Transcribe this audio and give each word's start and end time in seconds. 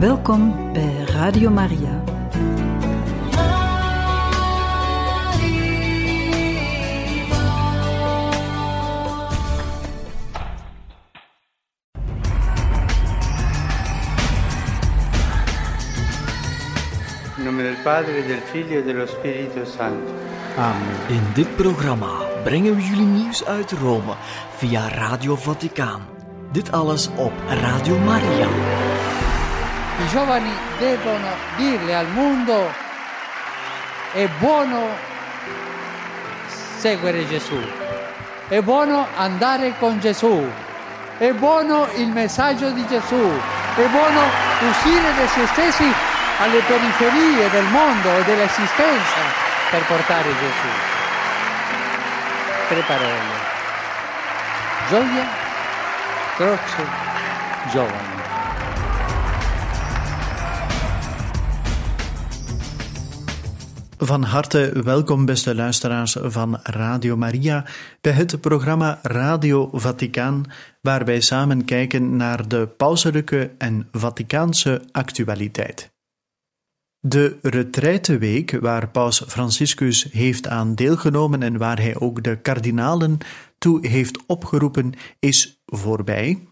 Welkom 0.00 0.72
bij 0.72 1.04
Radio 1.06 1.50
Maria. 1.50 2.02
In 17.36 17.44
nome 17.44 17.62
del 17.62 17.74
Padre, 17.82 18.26
del 18.26 18.38
Figlio 18.44 18.78
e 18.78 18.82
dello 18.82 19.06
Spirito 19.06 19.64
Santo. 19.64 20.12
Amen. 20.56 20.76
In 21.08 21.22
dit 21.34 21.56
programma 21.56 22.10
brengen 22.44 22.74
we 22.74 22.82
jullie 22.82 23.06
nieuws 23.06 23.44
uit 23.44 23.72
Rome 23.72 24.14
via 24.56 24.88
Radio 24.88 25.36
Vaticaan. 25.36 26.00
Dit 26.52 26.72
alles 26.72 27.08
op 27.16 27.32
Radio 27.48 27.98
Maria. 27.98 28.48
I 30.00 30.08
giovani 30.08 30.50
devono 30.78 31.28
dirle 31.56 31.94
al 31.94 32.08
mondo 32.08 32.72
è 34.12 34.26
buono 34.38 34.88
seguire 36.78 37.28
Gesù, 37.28 37.60
è 38.48 38.60
buono 38.60 39.06
andare 39.16 39.74
con 39.78 40.00
Gesù, 40.00 40.50
è 41.18 41.30
buono 41.32 41.86
il 41.96 42.08
messaggio 42.08 42.70
di 42.70 42.84
Gesù, 42.86 43.40
è 43.76 43.84
buono 43.88 44.22
uscire 44.70 45.14
da 45.14 45.28
se 45.28 45.46
stessi 45.48 45.92
alle 46.38 46.60
periferie 46.60 47.50
del 47.50 47.66
mondo 47.66 48.16
e 48.16 48.24
dell'esistenza 48.24 49.20
per 49.70 49.84
portare 49.84 50.28
Gesù. 50.28 50.68
Tre 52.68 52.80
parole. 52.86 53.48
Gioia, 54.88 55.26
croce, 56.36 56.86
giovani. 57.70 58.19
Van 64.02 64.22
harte 64.22 64.82
welkom, 64.84 65.24
beste 65.24 65.54
luisteraars 65.54 66.16
van 66.20 66.58
Radio 66.62 67.16
Maria, 67.16 67.66
bij 68.00 68.12
het 68.12 68.40
programma 68.40 68.98
Radio 69.02 69.68
Vaticaan, 69.72 70.44
waar 70.80 71.04
wij 71.04 71.20
samen 71.20 71.64
kijken 71.64 72.16
naar 72.16 72.48
de 72.48 72.66
pauselijke 72.76 73.50
en 73.58 73.88
Vaticaanse 73.92 74.82
actualiteit. 74.92 75.92
De 77.00 77.38
retraiteweek, 77.42 78.60
waar 78.60 78.88
Paus 78.88 79.22
Franciscus 79.26 80.02
heeft 80.10 80.48
aan 80.48 80.74
deelgenomen 80.74 81.42
en 81.42 81.58
waar 81.58 81.80
hij 81.80 81.96
ook 81.98 82.22
de 82.22 82.36
kardinalen 82.36 83.18
toe 83.58 83.86
heeft 83.86 84.26
opgeroepen, 84.26 84.92
is 85.18 85.62
voorbij. 85.66 86.46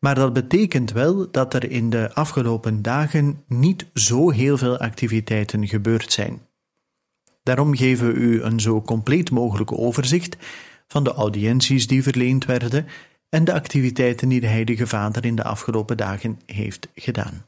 Maar 0.00 0.14
dat 0.14 0.32
betekent 0.32 0.92
wel 0.92 1.30
dat 1.30 1.54
er 1.54 1.70
in 1.70 1.90
de 1.90 2.14
afgelopen 2.14 2.82
dagen 2.82 3.44
niet 3.48 3.86
zo 3.94 4.30
heel 4.30 4.58
veel 4.58 4.78
activiteiten 4.78 5.68
gebeurd 5.68 6.12
zijn. 6.12 6.50
Daarom 7.42 7.76
geven 7.76 8.06
we 8.06 8.12
u 8.12 8.42
een 8.42 8.60
zo 8.60 8.82
compleet 8.82 9.30
mogelijk 9.30 9.72
overzicht 9.72 10.36
van 10.86 11.04
de 11.04 11.12
audiënties 11.12 11.86
die 11.86 12.02
verleend 12.02 12.44
werden 12.44 12.86
en 13.28 13.44
de 13.44 13.52
activiteiten 13.52 14.28
die 14.28 14.40
de 14.40 14.46
Heilige 14.46 14.86
Vader 14.86 15.24
in 15.24 15.36
de 15.36 15.44
afgelopen 15.44 15.96
dagen 15.96 16.40
heeft 16.46 16.88
gedaan. 16.94 17.46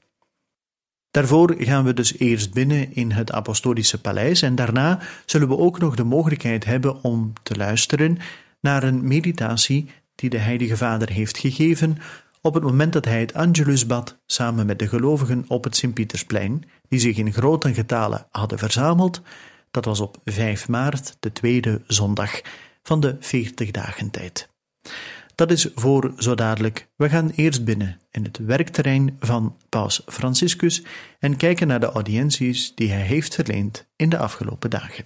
Daarvoor 1.11 1.55
gaan 1.59 1.85
we 1.85 1.95
dus 1.95 2.19
eerst 2.19 2.53
binnen 2.53 2.95
in 2.95 3.11
het 3.11 3.33
Apostolische 3.33 4.01
Paleis 4.01 4.43
en 4.43 4.55
daarna 4.55 5.01
zullen 5.27 5.49
we 5.49 5.59
ook 5.59 5.79
nog 5.79 5.95
de 5.95 6.05
mogelijkheid 6.05 6.65
hebben 6.65 7.03
om 7.03 7.33
te 7.43 7.57
luisteren 7.57 8.19
naar 8.61 8.83
een 8.83 9.07
meditatie 9.09 9.91
die 10.15 10.31
de 10.31 10.39
Heilige 10.39 10.77
Vader 10.77 11.11
heeft 11.11 11.39
gegeven 11.39 11.99
op 12.47 12.55
het 12.55 12.63
moment 12.63 12.93
dat 12.93 13.05
hij 13.05 13.21
het 13.21 13.35
Angelus 13.35 13.87
bad 13.87 14.17
samen 14.27 14.67
met 14.67 14.79
de 14.79 14.89
gelovigen 14.89 15.45
op 15.49 15.65
het 15.65 15.77
Sint-Pietersplein, 15.77 16.65
die 16.89 16.99
zich 16.99 17.17
in 17.17 17.33
grote 17.33 17.75
getalen 17.75 18.27
hadden 18.31 18.59
verzameld. 18.59 19.23
Dat 19.75 19.85
was 19.85 20.01
op 20.01 20.17
5 20.25 20.69
maart, 20.69 21.17
de 21.21 21.33
tweede 21.33 21.83
zondag 21.87 22.41
van 22.83 23.01
de 23.01 23.17
40 23.21 23.71
dagen 23.71 24.11
tijd. 24.11 24.49
Dat 25.35 25.51
is 25.51 25.69
voor 25.75 26.13
zo 26.19 26.35
dadelijk. 26.35 26.89
We 26.97 27.09
gaan 27.09 27.31
eerst 27.31 27.65
binnen 27.65 28.01
in 28.11 28.25
het 28.25 28.39
werkterrein 28.39 29.17
van 29.21 29.57
Paus 29.69 30.03
Franciscus 30.07 30.83
en 31.19 31.37
kijken 31.37 31.67
naar 31.67 31.81
de 31.81 31.87
audiënties 31.87 32.75
die 32.75 32.91
hij 32.91 33.01
heeft 33.01 33.35
verleend 33.35 33.87
in 33.97 34.09
de 34.09 34.19
afgelopen 34.19 34.71
dagen. 34.71 35.05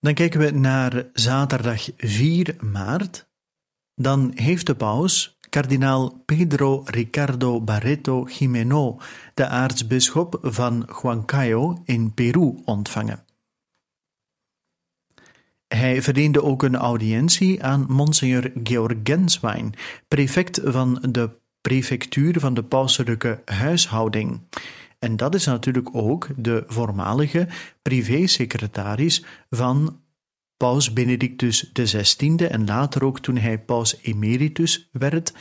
Dan 0.00 0.14
kijken 0.14 0.40
we 0.40 0.50
naar 0.50 1.06
zaterdag 1.12 1.88
4 1.96 2.56
maart. 2.60 3.28
Dan 3.94 4.32
heeft 4.34 4.66
de 4.66 4.74
paus 4.74 5.33
kardinaal 5.54 6.22
Pedro 6.24 6.82
Ricardo 6.84 7.60
Barreto 7.60 8.26
Jimeno, 8.26 8.98
de 9.34 9.46
aartsbisschop 9.46 10.38
van 10.42 10.88
Huancayo 11.00 11.82
in 11.84 12.14
Peru, 12.14 12.54
ontvangen. 12.64 13.24
Hij 15.68 16.02
verleende 16.02 16.42
ook 16.42 16.62
een 16.62 16.76
audiëntie 16.76 17.62
aan 17.62 17.86
Monsignor 17.88 18.50
Georg 18.62 18.96
Genswein, 19.02 19.74
prefect 20.08 20.60
van 20.64 20.98
de 21.10 21.30
prefectuur 21.60 22.40
van 22.40 22.54
de 22.54 22.64
pauselijke 22.64 23.42
huishouding. 23.44 24.40
En 24.98 25.16
dat 25.16 25.34
is 25.34 25.46
natuurlijk 25.46 25.88
ook 25.92 26.28
de 26.36 26.64
voormalige 26.66 27.48
privésecretaris 27.82 29.24
van 29.50 30.00
paus 30.56 30.92
Benedictus 30.92 31.72
XVI 31.72 32.36
en 32.36 32.66
later 32.66 33.04
ook 33.04 33.20
toen 33.20 33.36
hij 33.36 33.58
paus 33.58 33.98
emeritus 34.02 34.88
werd. 34.92 35.32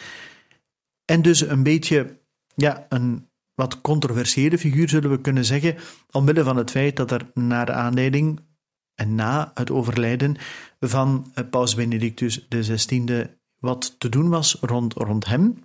En 1.06 1.22
dus 1.22 1.42
een 1.42 1.64
beetje 1.64 2.20
ja, 2.56 2.86
een 2.90 3.28
wat 3.56 3.82
controversiële 3.82 4.58
figuur 4.58 4.90
zullen 4.90 5.10
we 5.10 5.22
kunnen 5.22 5.46
zeggen, 5.46 5.76
omwille 6.12 6.44
van 6.44 6.58
het 6.58 6.72
feit 6.72 6.96
dat 6.96 7.12
er 7.12 7.32
naar 7.34 7.72
aanleiding 7.72 8.40
en 8.96 9.16
na 9.16 9.52
het 9.54 9.72
overlijden 9.72 10.36
van 10.80 11.34
paus 11.50 11.76
Benedictus 11.76 12.48
XVI 12.48 13.28
wat 13.60 13.96
te 14.00 14.10
doen 14.10 14.30
was 14.30 14.58
rond, 14.62 14.94
rond 14.94 15.26
hem. 15.26 15.64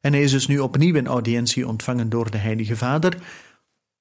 En 0.00 0.12
hij 0.12 0.22
is 0.22 0.30
dus 0.30 0.46
nu 0.46 0.58
opnieuw 0.58 0.94
een 0.94 1.06
audiëntie 1.06 1.68
ontvangen 1.68 2.08
door 2.08 2.30
de 2.30 2.38
Heilige 2.38 2.76
Vader. 2.76 3.18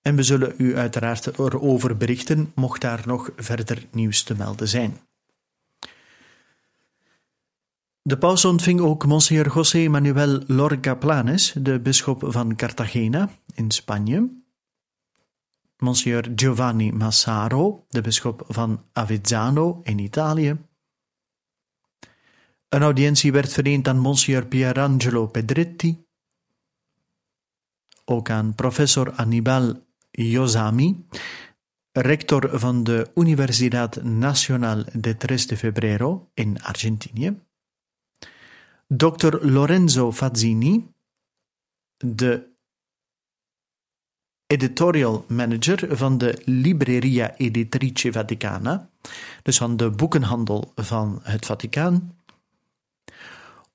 En 0.06 0.16
we 0.16 0.24
zullen 0.24 0.54
u 0.58 0.76
uiteraard 0.78 1.40
erover 1.40 1.98
berichten, 1.98 2.52
mocht 2.56 2.82
daar 2.82 3.02
nog 3.06 3.30
verder 3.36 3.86
nieuws 3.92 4.24
te 4.24 4.36
melden 4.36 4.68
zijn. 4.68 4.98
De 8.02 8.18
paus 8.18 8.46
ontving 8.46 8.80
ook 8.80 9.06
Monsignor 9.06 9.54
José 9.54 9.88
Manuel 9.88 10.44
Lorca 10.48 10.96
Planes, 10.96 11.54
de 11.62 11.80
bisschop 11.80 12.24
van 12.28 12.56
Cartagena 12.56 13.30
in 13.54 13.72
Spanje. 13.72 14.30
Monsignor 15.78 16.24
Giovanni 16.36 16.92
Massaro, 16.92 17.86
de 17.90 18.02
bisschop 18.02 18.44
van 18.48 18.84
Avezzano 18.94 19.80
in 19.84 20.00
Italië. 20.00 20.58
Een 22.70 22.82
audiëntie 22.82 23.32
werd 23.32 23.54
verleend 23.54 23.88
aan 23.88 24.00
Monsignor 24.00 24.46
Pierangelo 24.46 25.28
Pedretti, 25.28 26.06
ook 28.06 28.30
aan 28.30 28.56
professor 28.56 29.12
Annibal 29.12 29.85
Yosami, 30.16 31.06
rector 31.92 32.60
van 32.60 32.84
de 32.84 33.12
Universidad 33.14 33.96
Nacional 34.04 34.84
de 34.94 35.18
Tres 35.18 35.48
de 35.48 35.58
Febrero 35.58 36.30
in 36.34 36.62
Argentinië, 36.62 37.40
Dr. 38.88 39.46
Lorenzo 39.46 40.12
Fazzini, 40.12 40.88
de 41.98 42.54
editorial 44.48 45.26
manager 45.28 45.98
van 45.98 46.18
de 46.18 46.42
Libreria 46.46 47.36
Editrice 47.38 48.12
Vaticana, 48.12 48.90
dus 49.42 49.58
van 49.58 49.78
de 49.78 49.90
boekenhandel 49.90 50.72
van 50.76 51.20
het 51.24 51.46
Vaticaan. 51.46 52.18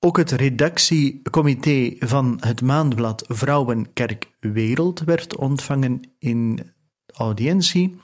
Ook 0.03 0.17
het 0.17 0.31
redactiecomité 0.31 1.97
van 1.99 2.37
het 2.41 2.63
maandblad 2.63 3.25
Vrouwenkerk 3.29 4.31
Wereld 4.41 5.01
werd 5.01 5.37
ontvangen 5.37 6.01
in 6.19 6.73
audiëntie, 7.15 8.01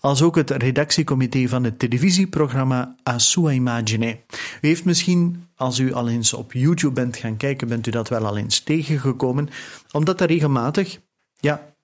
als 0.00 0.22
ook 0.22 0.36
het 0.36 0.50
redactiecomité 0.50 1.48
van 1.48 1.64
het 1.64 1.78
televisieprogramma 1.78 2.96
A 3.08 3.18
Sua 3.18 3.50
Imagine. 3.50 4.18
U 4.60 4.66
heeft 4.66 4.84
misschien, 4.84 5.46
als 5.54 5.78
u 5.78 5.92
al 5.92 6.08
eens 6.08 6.32
op 6.32 6.52
YouTube 6.52 6.94
bent 6.94 7.16
gaan 7.16 7.36
kijken, 7.36 7.68
bent 7.68 7.86
u 7.86 7.90
dat 7.90 8.08
wel 8.08 8.26
al 8.26 8.36
eens 8.36 8.60
tegengekomen, 8.60 9.48
omdat 9.92 10.20
er 10.20 10.26
regelmatig, 10.26 11.00
ja, 11.40 11.74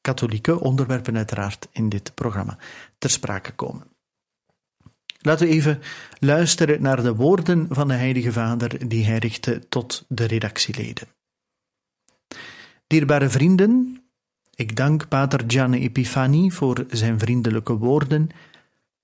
katholieke 0.00 0.60
onderwerpen 0.60 1.16
uiteraard 1.16 1.68
in 1.72 1.88
dit 1.88 2.14
programma 2.14 2.58
ter 2.98 3.10
sprake 3.10 3.52
komen. 3.52 3.93
Laten 5.26 5.46
we 5.46 5.52
even 5.52 5.80
luisteren 6.18 6.82
naar 6.82 7.02
de 7.02 7.14
woorden 7.14 7.66
van 7.70 7.88
de 7.88 7.94
Heilige 7.94 8.32
Vader 8.32 8.88
die 8.88 9.04
hij 9.04 9.18
richtte 9.18 9.68
tot 9.68 10.04
de 10.08 10.24
redactieleden. 10.24 11.08
Dierbare 12.86 13.28
vrienden, 13.28 14.02
ik 14.54 14.76
dank 14.76 15.08
Pater 15.08 15.44
Gianni 15.46 15.80
Epifani 15.80 16.50
voor 16.50 16.84
zijn 16.90 17.18
vriendelijke 17.18 17.76
woorden 17.76 18.28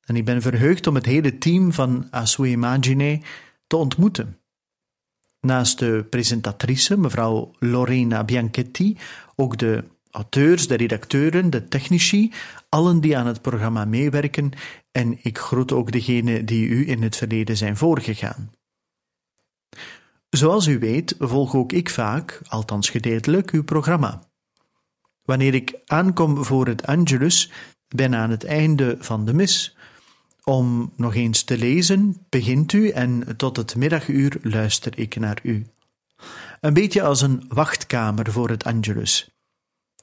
En 0.05 0.17
ik 0.17 0.25
ben 0.25 0.43
verheugd 0.43 0.87
om 0.87 0.95
het 0.95 1.07
hele 1.07 1.39
team 1.39 1.73
van 1.73 2.07
Asue 2.11 2.49
Imagine 2.49 3.21
te 3.67 3.77
ontmoeten. 3.77 4.39
Naast 5.41 5.79
de 5.79 6.07
presentatrice, 6.11 6.97
mevrouw 6.97 7.53
Lorena 7.59 8.25
Bianchetti, 8.25 8.97
ook 9.35 9.59
de 9.59 9.85
auteurs, 10.11 10.69
de 10.69 10.75
redacteuren, 10.75 11.51
de 11.51 11.69
technici, 11.69 12.33
allen 12.71 13.01
die 13.01 13.17
aan 13.17 13.27
het 13.27 13.43
programma 13.43 13.85
meewerken 13.85 14.53
en 14.93 15.19
ik 15.23 15.39
groet 15.39 15.73
ook 15.73 15.93
degenen 15.93 16.47
die 16.47 16.69
u 16.69 16.89
in 16.89 17.03
het 17.03 17.17
verleden 17.17 17.57
zijn 17.57 17.77
voorgegaan. 17.77 18.51
Zoals 20.31 20.67
u 20.67 20.79
weet, 20.79 21.15
volg 21.19 21.55
ook 21.55 21.73
ik 21.73 21.91
vaak, 21.91 22.41
althans 22.49 22.91
gedeeltelijk, 22.91 23.51
uw 23.51 23.65
programma. 23.65 24.23
Wanneer 25.23 25.55
ik 25.55 25.81
aankom 25.87 26.45
voor 26.45 26.67
het 26.67 26.87
Angelus, 26.87 27.51
ben 27.89 28.15
aan 28.15 28.31
het 28.31 28.45
einde 28.45 28.97
van 29.01 29.25
de 29.25 29.35
mis. 29.35 29.77
Om 30.45 30.93
nog 30.97 31.15
eens 31.15 31.43
te 31.43 31.59
lezen, 31.59 32.27
begint 32.29 32.73
u 32.73 32.89
en 32.89 33.37
tot 33.37 33.57
het 33.57 33.77
middaguur 33.77 34.39
luister 34.43 34.99
ik 34.99 35.17
naar 35.17 35.39
u. 35.43 35.67
Een 36.61 36.75
beetje 36.75 37.03
als 37.03 37.21
een 37.21 37.45
wachtkamer 37.49 38.33
voor 38.33 38.49
het 38.49 38.65
Angelus. 38.65 39.40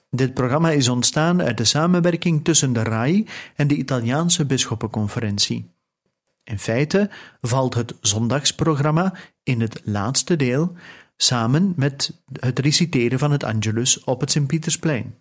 Dit 0.09 0.33
programma 0.33 0.71
is 0.71 0.88
ontstaan 0.88 1.42
uit 1.42 1.57
de 1.57 1.65
samenwerking 1.65 2.44
tussen 2.44 2.74
de 2.74 2.83
RAI 2.83 3.27
en 3.56 3.68
de 3.68 3.75
Italiaanse 3.75 4.45
Bisschoppenconferentie. 4.45 5.71
In 6.44 6.59
feite 6.59 7.09
valt 7.42 7.74
het 7.74 7.95
zondagsprogramma 8.01 9.13
in 9.44 9.62
het 9.62 9.81
laatste 9.83 10.36
deel 10.36 10.75
samen 11.18 11.74
met 11.75 12.21
het 12.39 12.59
reciteren 12.59 13.19
van 13.19 13.31
het 13.31 13.44
Angelus 13.44 14.04
op 14.04 14.19
het 14.19 14.31
Sint-Pietersplein. 14.31 15.15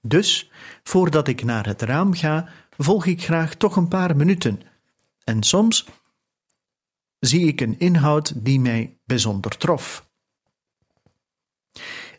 Dus, 0.00 0.50
voordat 0.82 1.28
ik 1.28 1.44
naar 1.44 1.66
het 1.66 1.82
raam 1.82 2.14
ga, 2.14 2.48
volg 2.78 3.06
ik 3.06 3.22
graag 3.22 3.54
toch 3.54 3.76
een 3.76 3.88
paar 3.88 4.16
minuten. 4.16 4.60
En 5.24 5.42
soms 5.42 5.86
zie 7.18 7.46
ik 7.46 7.60
een 7.60 7.78
inhoud 7.78 8.44
die 8.44 8.60
mij 8.60 8.98
bijzonder 9.04 9.56
trof. 9.56 10.05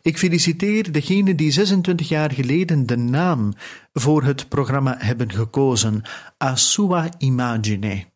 Ik 0.08 0.18
feliciteer 0.18 0.92
degenen 0.92 1.36
die 1.36 1.50
26 1.50 2.08
jaar 2.08 2.32
geleden 2.32 2.86
de 2.86 2.96
naam 2.96 3.52
voor 3.92 4.22
het 4.22 4.48
programma 4.48 4.94
hebben 4.98 5.32
gekozen, 5.32 6.02
A 6.44 6.56
Sua 6.56 7.08
Imagine. 7.18 8.06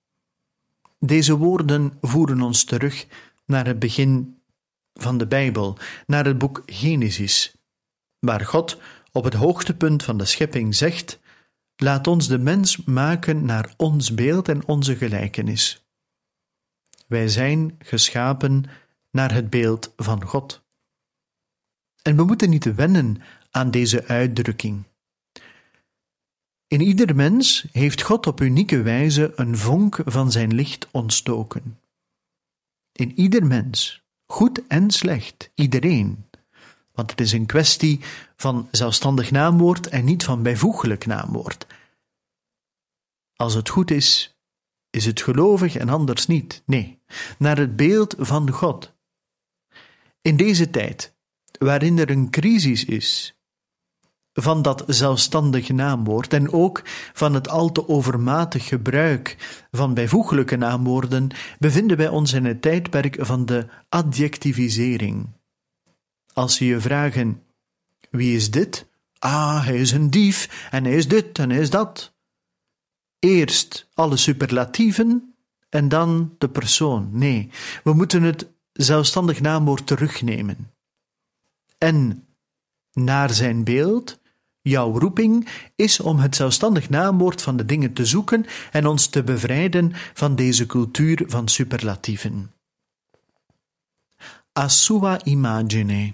Deze 0.99 1.37
woorden 1.37 1.93
voeren 2.01 2.41
ons 2.41 2.65
terug 2.65 3.07
naar 3.47 3.67
het 3.67 3.79
begin 3.79 4.39
van 4.95 5.19
de 5.19 5.27
Bijbel, 5.27 5.79
naar 6.07 6.25
het 6.25 6.39
boek 6.39 6.63
Genesis, 6.67 7.57
waar 8.19 8.47
God 8.47 8.81
op 9.11 9.25
het 9.25 9.35
hoogtepunt 9.35 10.03
van 10.03 10.19
de 10.19 10.25
schepping 10.25 10.75
zegt: 10.75 11.21
Laat 11.77 12.07
ons 12.07 12.29
de 12.29 12.39
mens 12.39 12.85
maken 12.85 13.45
naar 13.45 13.75
ons 13.77 14.15
beeld 14.15 14.49
en 14.49 14.67
onze 14.67 14.97
gelijkenis. 14.97 15.85
Wij 17.07 17.29
zijn 17.29 17.77
geschapen 17.79 18.65
naar 19.11 19.33
het 19.33 19.51
beeld 19.51 19.93
van 19.97 20.25
God. 20.25 20.62
En 22.03 22.17
we 22.17 22.25
moeten 22.25 22.51
niet 22.51 22.75
wennen 22.75 23.23
aan 23.51 23.71
deze 23.71 24.07
uitdrukking. 24.07 24.85
In 26.67 26.81
ieder 26.81 27.17
mens 27.17 27.67
heeft 27.73 28.03
God 28.03 28.27
op 28.27 28.41
unieke 28.41 28.83
wijze 28.83 29.33
een 29.35 29.59
vonk 29.59 30.01
van 30.05 30.33
zijn 30.33 30.55
licht 30.55 30.89
ontstoken. 30.91 31.81
In 32.93 33.19
ieder 33.19 33.47
mens, 33.47 34.03
goed 34.27 34.67
en 34.67 34.91
slecht, 34.91 35.51
iedereen. 35.55 36.25
Want 36.93 37.11
het 37.11 37.21
is 37.21 37.33
een 37.33 37.47
kwestie 37.47 38.01
van 38.37 38.69
zelfstandig 38.71 39.31
naamwoord 39.31 39.87
en 39.89 40.05
niet 40.05 40.25
van 40.25 40.43
bijvoeglijk 40.43 41.07
naamwoord. 41.07 41.67
Als 43.37 43.55
het 43.55 43.69
goed 43.69 43.91
is, 43.91 44.37
is 44.91 45.05
het 45.05 45.23
gelovig 45.23 45.77
en 45.77 45.89
anders 45.89 46.27
niet. 46.27 46.63
Nee, 46.67 46.99
naar 47.39 47.59
het 47.59 47.77
beeld 47.77 48.15
van 48.19 48.51
God. 48.51 48.93
In 50.21 50.37
deze 50.37 50.71
tijd, 50.71 51.15
waarin 51.63 51.99
er 51.99 52.11
een 52.11 52.31
crisis 52.31 52.85
is, 52.85 53.35
van 54.33 54.63
dat 54.63 54.85
zelfstandig 54.87 55.69
naamwoord 55.69 56.33
en 56.33 56.53
ook 56.53 56.83
van 57.13 57.35
het 57.35 57.49
al 57.49 57.73
te 57.73 57.89
overmatig 57.89 58.67
gebruik 58.67 59.37
van 59.71 59.95
bijvoeglijke 59.95 60.57
naamwoorden, 60.57 61.31
bevinden 61.59 61.97
wij 61.97 62.09
ons 62.09 62.33
in 62.33 62.45
het 62.45 62.63
tijdperk 62.63 63.17
van 63.21 63.47
de 63.47 63.67
adjectivisering. 63.89 65.27
Als 66.33 66.57
ze 66.57 66.65
je 66.65 66.81
vragen: 66.81 67.43
wie 68.11 68.37
is 68.37 68.51
dit? 68.51 68.91
Ah, 69.19 69.65
hij 69.65 69.77
is 69.77 69.93
een 69.93 70.11
dief 70.11 70.69
en 70.71 70.85
hij 70.85 70.95
is 70.95 71.09
dit 71.09 71.39
en 71.39 71.51
hij 71.51 71.61
is 71.61 71.71
dat. 71.71 72.13
Eerst 73.19 73.89
alle 73.95 74.17
superlatieven 74.17 75.35
en 75.69 75.89
dan 75.89 76.35
de 76.39 76.49
persoon. 76.49 77.09
Nee, 77.13 77.51
we 77.85 77.93
moeten 77.93 78.23
het 78.23 78.51
zelfstandig 78.73 79.41
naamwoord 79.41 79.87
terugnemen. 79.87 80.73
En 81.83 82.27
naar 82.93 83.31
zijn 83.31 83.65
beeld 83.65 84.21
Jouw 84.65 84.99
roeping 84.99 85.49
is 85.77 86.01
om 86.01 86.19
het 86.19 86.37
zelfstandig 86.37 86.89
naamwoord 86.89 87.43
van 87.43 87.57
de 87.57 87.65
dingen 87.65 87.93
te 87.93 88.07
zoeken 88.07 88.47
en 88.71 88.87
ons 88.87 89.07
te 89.07 89.23
bevrijden 89.23 89.93
van 90.15 90.37
deze 90.37 90.67
cultuur 90.67 91.25
van 91.27 91.49
superlatieven. 91.49 92.53
A 94.59 94.69
sua 94.69 95.25
imagine. 95.25 96.13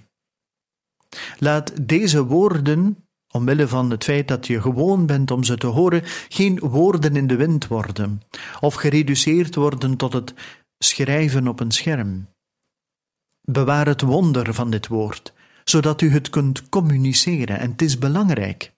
Laat 1.39 1.89
deze 1.89 2.25
woorden, 2.25 3.05
omwille 3.31 3.69
van 3.69 3.91
het 3.91 4.05
feit 4.05 4.29
dat 4.29 4.47
je 4.47 4.61
gewoon 4.61 5.07
bent 5.07 5.31
om 5.31 5.45
ze 5.45 5.57
te 5.57 5.67
horen, 5.67 6.03
geen 6.29 6.59
woorden 6.59 7.17
in 7.17 7.27
de 7.27 7.37
wind 7.37 7.67
worden, 7.67 8.23
of 8.61 8.75
gereduceerd 8.75 9.55
worden 9.55 9.97
tot 9.97 10.13
het 10.13 10.35
schrijven 10.79 11.49
op 11.49 11.61
een 11.61 11.73
scherm. 11.73 12.29
Bewaar 13.41 13.87
het 13.87 14.01
wonder 14.01 14.55
van 14.55 14.71
dit 14.71 14.87
woord 14.87 15.37
zodat 15.69 16.01
u 16.01 16.11
het 16.11 16.31
kunt 16.31 16.69
communiceren. 16.69 17.59
En 17.59 17.71
het 17.71 17.83
is 17.83 17.99
belangrijk. 17.99 18.73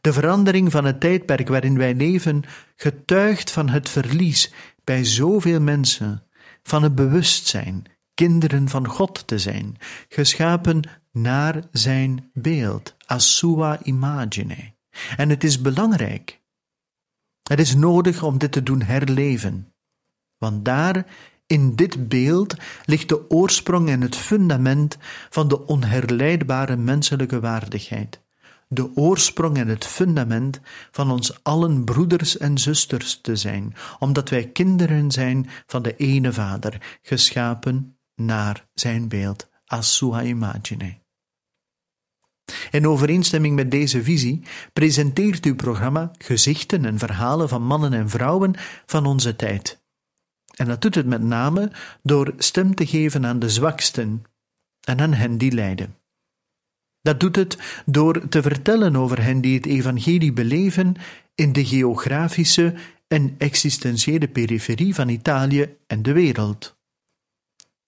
De 0.00 0.12
verandering 0.12 0.72
van 0.72 0.84
het 0.84 1.00
tijdperk 1.00 1.48
waarin 1.48 1.78
wij 1.78 1.94
leven 1.94 2.42
getuigt 2.76 3.50
van 3.50 3.68
het 3.68 3.88
verlies 3.88 4.52
bij 4.84 5.04
zoveel 5.04 5.60
mensen 5.60 6.22
van 6.62 6.82
het 6.82 6.94
bewustzijn 6.94 7.84
kinderen 8.14 8.68
van 8.68 8.86
God 8.86 9.26
te 9.26 9.38
zijn, 9.38 9.76
geschapen 10.08 10.80
naar 11.12 11.62
zijn 11.72 12.30
beeld, 12.32 12.96
as 13.06 13.36
sua 13.36 13.82
imagine. 13.82 14.74
En 15.16 15.28
het 15.28 15.44
is 15.44 15.60
belangrijk. 15.60 16.40
Het 17.42 17.58
is 17.58 17.74
nodig 17.74 18.22
om 18.22 18.38
dit 18.38 18.52
te 18.52 18.62
doen 18.62 18.82
herleven, 18.82 19.74
want 20.38 20.64
daar 20.64 21.06
in 21.46 21.74
dit 21.74 22.08
beeld 22.08 22.54
ligt 22.84 23.08
de 23.08 23.30
oorsprong 23.30 23.88
en 23.88 24.00
het 24.00 24.16
fundament 24.16 24.96
van 25.30 25.48
de 25.48 25.66
onherleidbare 25.66 26.76
menselijke 26.76 27.40
waardigheid. 27.40 28.24
De 28.68 28.96
oorsprong 28.96 29.56
en 29.56 29.68
het 29.68 29.86
fundament 29.86 30.60
van 30.90 31.10
ons 31.10 31.44
allen 31.44 31.84
broeders 31.84 32.38
en 32.38 32.58
zusters 32.58 33.20
te 33.20 33.36
zijn, 33.36 33.74
omdat 33.98 34.28
wij 34.28 34.48
kinderen 34.48 35.10
zijn 35.10 35.48
van 35.66 35.82
de 35.82 35.96
ene 35.96 36.32
Vader, 36.32 36.98
geschapen 37.02 37.98
naar 38.14 38.68
zijn 38.74 39.08
beeld, 39.08 39.48
as 39.66 39.96
sua 39.96 40.22
imagine. 40.22 40.98
In 42.70 42.86
overeenstemming 42.86 43.54
met 43.54 43.70
deze 43.70 44.02
visie 44.02 44.42
presenteert 44.72 45.44
uw 45.44 45.54
programma 45.54 46.10
gezichten 46.18 46.84
en 46.84 46.98
verhalen 46.98 47.48
van 47.48 47.62
mannen 47.62 47.92
en 47.92 48.08
vrouwen 48.08 48.54
van 48.86 49.06
onze 49.06 49.36
tijd 49.36 49.84
en 50.56 50.66
dat 50.66 50.82
doet 50.82 50.94
het 50.94 51.06
met 51.06 51.22
name 51.22 51.70
door 52.02 52.34
stem 52.38 52.74
te 52.74 52.86
geven 52.86 53.26
aan 53.26 53.38
de 53.38 53.50
zwaksten 53.50 54.24
en 54.80 55.00
aan 55.00 55.12
hen 55.12 55.38
die 55.38 55.52
lijden. 55.52 55.96
Dat 57.02 57.20
doet 57.20 57.36
het 57.36 57.82
door 57.86 58.28
te 58.28 58.42
vertellen 58.42 58.96
over 58.96 59.22
hen 59.22 59.40
die 59.40 59.54
het 59.54 59.66
evangelie 59.66 60.32
beleven 60.32 60.94
in 61.34 61.52
de 61.52 61.64
geografische 61.64 62.74
en 63.08 63.34
existentiële 63.38 64.28
periferie 64.28 64.94
van 64.94 65.08
Italië 65.08 65.76
en 65.86 66.02
de 66.02 66.12
wereld. 66.12 66.76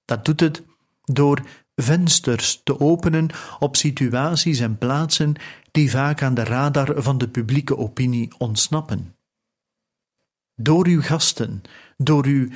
Dat 0.05 0.25
doet 0.25 0.41
het 0.41 0.63
door 1.05 1.43
vensters 1.75 2.61
te 2.65 2.81
openen 2.81 3.31
op 3.59 3.77
situaties 3.77 4.61
en 4.61 4.79
plaatsen 4.79 5.35
die 5.71 5.91
vaak 5.91 6.23
aan 6.23 6.35
de 6.35 6.45
radar 6.45 7.03
van 7.03 7.19
de 7.19 7.29
publieke 7.29 7.77
opinie 7.77 8.33
ontsnappen. 8.39 9.17
Door 10.55 10.87
uw 10.87 11.03
gasten, 11.03 11.63
door 12.03 12.25
uw 12.27 12.49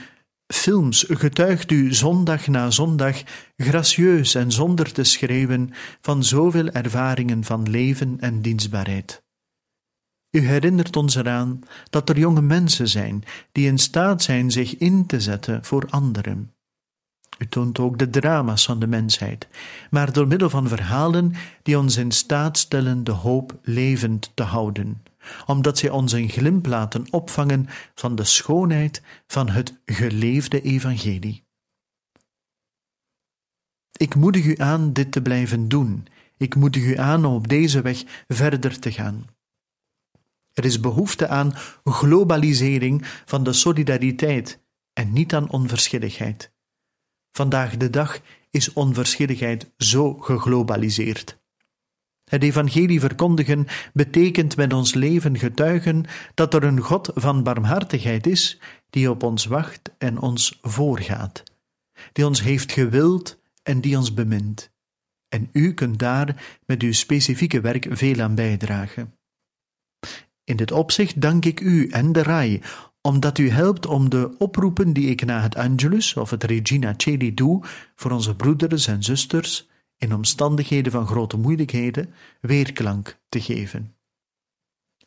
films 0.46 1.04
getuigt 1.08 1.70
u 1.70 1.94
zondag 1.94 2.46
na 2.46 2.70
zondag 2.70 3.22
gracieus 3.56 4.34
en 4.34 4.52
zonder 4.52 4.92
te 4.92 5.04
schreeuwen 5.04 5.70
van 6.00 6.24
zoveel 6.24 6.68
ervaringen 6.68 7.44
van 7.44 7.70
leven 7.70 8.16
en 8.20 8.42
dienstbaarheid. 8.42 9.22
U 10.30 10.40
herinnert 10.46 10.96
ons 10.96 11.14
eraan 11.14 11.60
dat 11.90 12.08
er 12.08 12.18
jonge 12.18 12.42
mensen 12.42 12.88
zijn 12.88 13.24
die 13.52 13.66
in 13.66 13.78
staat 13.78 14.22
zijn 14.22 14.50
zich 14.50 14.76
in 14.76 15.06
te 15.06 15.20
zetten 15.20 15.64
voor 15.64 15.86
anderen. 15.90 16.54
U 17.38 17.46
toont 17.48 17.78
ook 17.78 17.98
de 17.98 18.10
drama's 18.10 18.64
van 18.64 18.78
de 18.78 18.86
mensheid, 18.86 19.48
maar 19.90 20.12
door 20.12 20.26
middel 20.26 20.50
van 20.50 20.68
verhalen 20.68 21.32
die 21.62 21.78
ons 21.78 21.96
in 21.96 22.10
staat 22.10 22.58
stellen 22.58 23.04
de 23.04 23.10
hoop 23.10 23.58
levend 23.62 24.30
te 24.34 24.42
houden, 24.42 25.02
omdat 25.46 25.78
zij 25.78 25.90
ons 25.90 26.12
een 26.12 26.28
glimp 26.28 26.66
laten 26.66 27.06
opvangen 27.10 27.66
van 27.94 28.14
de 28.14 28.24
schoonheid 28.24 29.02
van 29.26 29.48
het 29.48 29.80
geleefde 29.84 30.60
evangelie. 30.60 31.44
Ik 33.92 34.14
moedig 34.14 34.44
u 34.44 34.54
aan 34.58 34.92
dit 34.92 35.12
te 35.12 35.22
blijven 35.22 35.68
doen. 35.68 36.06
Ik 36.36 36.54
moedig 36.54 36.82
u 36.82 36.98
aan 36.98 37.24
om 37.24 37.34
op 37.34 37.48
deze 37.48 37.82
weg 37.82 38.24
verder 38.28 38.78
te 38.78 38.92
gaan. 38.92 39.26
Er 40.52 40.64
is 40.64 40.80
behoefte 40.80 41.28
aan 41.28 41.54
globalisering 41.84 43.06
van 43.24 43.44
de 43.44 43.52
solidariteit 43.52 44.60
en 44.92 45.12
niet 45.12 45.34
aan 45.34 45.50
onverschilligheid. 45.50 46.52
Vandaag 47.32 47.76
de 47.76 47.90
dag 47.90 48.20
is 48.50 48.72
onverschilligheid 48.72 49.70
zo 49.76 50.14
geglobaliseerd. 50.14 51.41
Het 52.32 52.42
evangelie 52.42 53.00
verkondigen 53.00 53.66
betekent 53.92 54.56
met 54.56 54.72
ons 54.72 54.94
leven 54.94 55.38
getuigen 55.38 56.04
dat 56.34 56.54
er 56.54 56.64
een 56.64 56.80
God 56.80 57.10
van 57.14 57.42
barmhartigheid 57.42 58.26
is 58.26 58.60
die 58.90 59.10
op 59.10 59.22
ons 59.22 59.44
wacht 59.44 59.90
en 59.98 60.18
ons 60.18 60.58
voorgaat, 60.62 61.42
die 62.12 62.26
ons 62.26 62.42
heeft 62.42 62.72
gewild 62.72 63.40
en 63.62 63.80
die 63.80 63.96
ons 63.96 64.14
bemint. 64.14 64.70
En 65.28 65.48
u 65.52 65.74
kunt 65.74 65.98
daar 65.98 66.58
met 66.66 66.82
uw 66.82 66.92
specifieke 66.92 67.60
werk 67.60 67.86
veel 67.90 68.20
aan 68.20 68.34
bijdragen. 68.34 69.14
In 70.44 70.56
dit 70.56 70.72
opzicht 70.72 71.20
dank 71.20 71.44
ik 71.44 71.60
u 71.60 71.88
en 71.88 72.12
de 72.12 72.22
RAI, 72.22 72.60
omdat 73.00 73.38
u 73.38 73.50
helpt 73.50 73.86
om 73.86 74.10
de 74.10 74.34
oproepen 74.38 74.92
die 74.92 75.10
ik 75.10 75.24
na 75.24 75.40
het 75.40 75.56
Angelus 75.56 76.16
of 76.16 76.30
het 76.30 76.44
Regina 76.44 76.94
Celi 76.96 77.34
doe 77.34 77.64
voor 77.94 78.10
onze 78.10 78.36
broeders 78.36 78.86
en 78.86 79.02
zusters 79.02 79.70
in 80.02 80.14
omstandigheden 80.14 80.92
van 80.92 81.06
grote 81.06 81.36
moeilijkheden 81.36 82.14
weerklank 82.40 83.18
te 83.28 83.40
geven. 83.40 83.96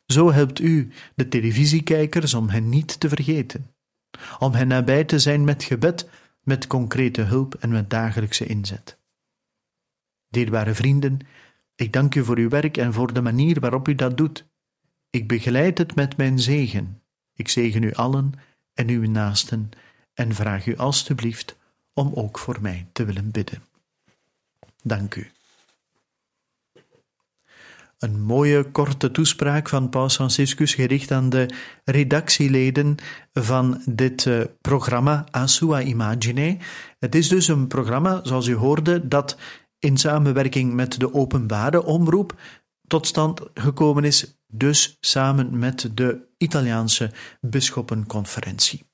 Zo 0.05 0.31
helpt 0.31 0.59
u 0.59 0.91
de 1.15 1.27
televisiekijkers 1.27 2.33
om 2.33 2.49
hen 2.49 2.69
niet 2.69 2.99
te 2.99 3.09
vergeten, 3.09 3.75
om 4.39 4.53
hen 4.53 4.67
nabij 4.67 5.03
te 5.03 5.19
zijn 5.19 5.43
met 5.43 5.63
gebed, 5.63 6.09
met 6.43 6.67
concrete 6.67 7.21
hulp 7.21 7.55
en 7.55 7.69
met 7.69 7.89
dagelijkse 7.89 8.45
inzet. 8.45 8.99
Dierbare 10.29 10.73
vrienden, 10.73 11.19
ik 11.75 11.93
dank 11.93 12.15
u 12.15 12.23
voor 12.23 12.37
uw 12.37 12.49
werk 12.49 12.77
en 12.77 12.93
voor 12.93 13.13
de 13.13 13.21
manier 13.21 13.59
waarop 13.59 13.87
u 13.87 13.95
dat 13.95 14.17
doet. 14.17 14.45
Ik 15.09 15.27
begeleid 15.27 15.77
het 15.77 15.95
met 15.95 16.17
mijn 16.17 16.39
zegen. 16.39 17.01
Ik 17.33 17.47
zegen 17.47 17.83
u 17.83 17.93
allen 17.93 18.33
en 18.73 18.89
uw 18.89 19.09
naasten 19.09 19.69
en 20.13 20.35
vraag 20.35 20.65
u 20.65 20.77
alstublieft 20.77 21.57
om 21.93 22.11
ook 22.13 22.39
voor 22.39 22.61
mij 22.61 22.87
te 22.91 23.05
willen 23.05 23.31
bidden. 23.31 23.74
Dank 24.85 25.15
u. 25.15 25.27
Een 27.99 28.21
mooie 28.21 28.71
korte 28.71 29.11
toespraak 29.11 29.69
van 29.69 29.89
Paus 29.89 30.15
Franciscus 30.15 30.73
gericht 30.73 31.11
aan 31.11 31.29
de 31.29 31.49
redactieleden 31.83 32.95
van 33.33 33.81
dit 33.85 34.25
uh, 34.25 34.43
programma 34.61 35.25
A 35.35 35.47
Sua 35.47 35.81
Imagine. 35.81 36.57
Het 36.99 37.15
is 37.15 37.27
dus 37.27 37.47
een 37.47 37.67
programma, 37.67 38.19
zoals 38.23 38.47
u 38.47 38.55
hoorde, 38.55 39.07
dat 39.07 39.37
in 39.79 39.97
samenwerking 39.97 40.73
met 40.73 40.99
de 40.99 41.13
openbare 41.13 41.83
omroep 41.83 42.35
tot 42.87 43.07
stand 43.07 43.41
gekomen 43.53 44.03
is, 44.03 44.37
dus 44.47 44.97
samen 44.99 45.59
met 45.59 45.89
de 45.93 46.27
Italiaanse 46.37 47.11
bisschoppenconferentie. 47.41 48.84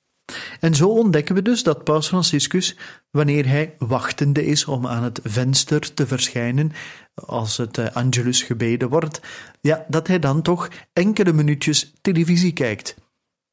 En 0.59 0.75
zo 0.75 0.89
ontdekken 0.89 1.35
we 1.35 1.41
dus 1.41 1.63
dat 1.63 1.83
Paus 1.83 2.07
Franciscus, 2.07 2.77
wanneer 3.11 3.47
hij 3.47 3.75
wachtende 3.77 4.45
is 4.45 4.65
om 4.65 4.87
aan 4.87 5.03
het 5.03 5.19
venster 5.23 5.93
te 5.93 6.07
verschijnen, 6.07 6.71
als 7.13 7.57
het 7.57 7.77
eh, 7.77 7.85
Angelus 7.93 8.43
gebeden 8.43 8.89
wordt, 8.89 9.21
ja, 9.61 9.85
dat 9.87 10.07
hij 10.07 10.19
dan 10.19 10.41
toch 10.41 10.69
enkele 10.93 11.33
minuutjes 11.33 11.93
televisie 12.01 12.53
kijkt. 12.53 12.95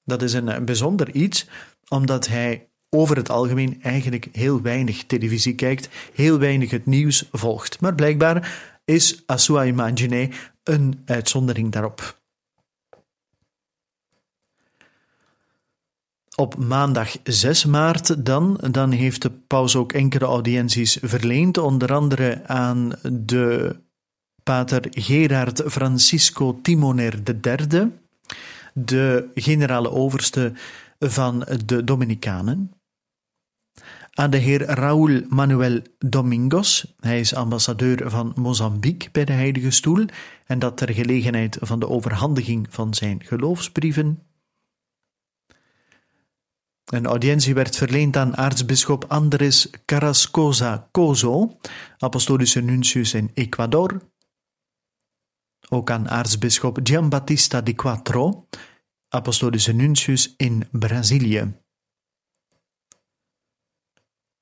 Dat 0.05 0.23
is 0.23 0.33
een, 0.33 0.49
een 0.49 0.65
bijzonder 0.65 1.11
iets, 1.15 1.47
omdat 1.89 2.29
hij 2.29 2.69
over 2.91 3.17
het 3.17 3.31
algemeen 3.31 3.83
eigenlijk 3.83 4.29
heel 4.33 4.63
weinig 4.63 5.05
televisie 5.05 5.55
kijkt, 5.55 5.89
heel 6.15 6.39
weinig 6.39 6.71
het 6.71 6.87
nieuws 6.87 7.29
volgt. 7.33 7.81
Maar 7.81 7.95
blijkbaar 7.95 8.61
is 8.85 9.23
Asua 9.27 9.65
Imagine 9.65 10.31
een 10.63 11.03
uitzondering 11.05 11.73
daarop. 11.73 12.18
Op 16.41 16.57
maandag 16.57 17.17
6 17.23 17.65
maart 17.65 18.25
dan, 18.27 18.61
dan 18.71 18.91
heeft 18.91 19.23
de 19.23 19.31
paus 19.31 19.77
ook 19.77 19.93
enkele 19.93 20.25
audiënties 20.25 20.99
verleend, 21.03 21.59
onder 21.59 21.95
andere 21.95 22.47
aan 22.47 22.93
de 23.13 23.77
pater 24.43 24.87
Gerard 24.91 25.63
Francisco 25.67 26.59
Timoner 26.63 27.23
III, 27.43 27.91
de 28.75 29.31
generale 29.35 29.91
overste 29.91 30.53
van 30.99 31.47
de 31.65 31.85
Dominicanen, 31.85 32.73
aan 34.13 34.31
de 34.31 34.39
heer 34.39 34.63
Raúl 34.65 35.21
Manuel 35.29 35.81
Domingos. 35.99 36.95
Hij 37.01 37.21
is 37.21 37.35
ambassadeur 37.35 38.11
van 38.11 38.33
Mozambique 38.37 39.11
bij 39.13 39.25
de 39.25 39.33
Heilige 39.33 39.71
Stoel 39.71 40.05
en 40.47 40.59
dat 40.59 40.77
ter 40.77 40.93
gelegenheid 40.95 41.57
van 41.61 41.81
de 41.81 41.89
overhandiging 41.89 42.67
van 42.71 42.95
zijn 42.95 43.23
geloofsbrieven. 43.25 44.28
Een 46.89 47.07
audiëntie 47.07 47.55
werd 47.55 47.77
verleend 47.77 48.17
aan 48.17 48.37
aartsbisschop 48.37 49.05
Andres 49.09 49.71
Carrascosa 49.85 50.89
Cozo, 50.93 51.59
apostolische 51.99 52.61
nuntius 52.61 53.15
in 53.15 53.31
Ecuador. 53.35 54.01
Ook 55.69 55.91
aan 55.91 56.09
aartsbisschop 56.09 56.79
Giambattista 56.83 57.61
di 57.61 57.75
Quattro, 57.75 58.49
apostolische 59.09 59.73
nuntius 59.73 60.35
in 60.37 60.69
Brazilië. 60.71 61.55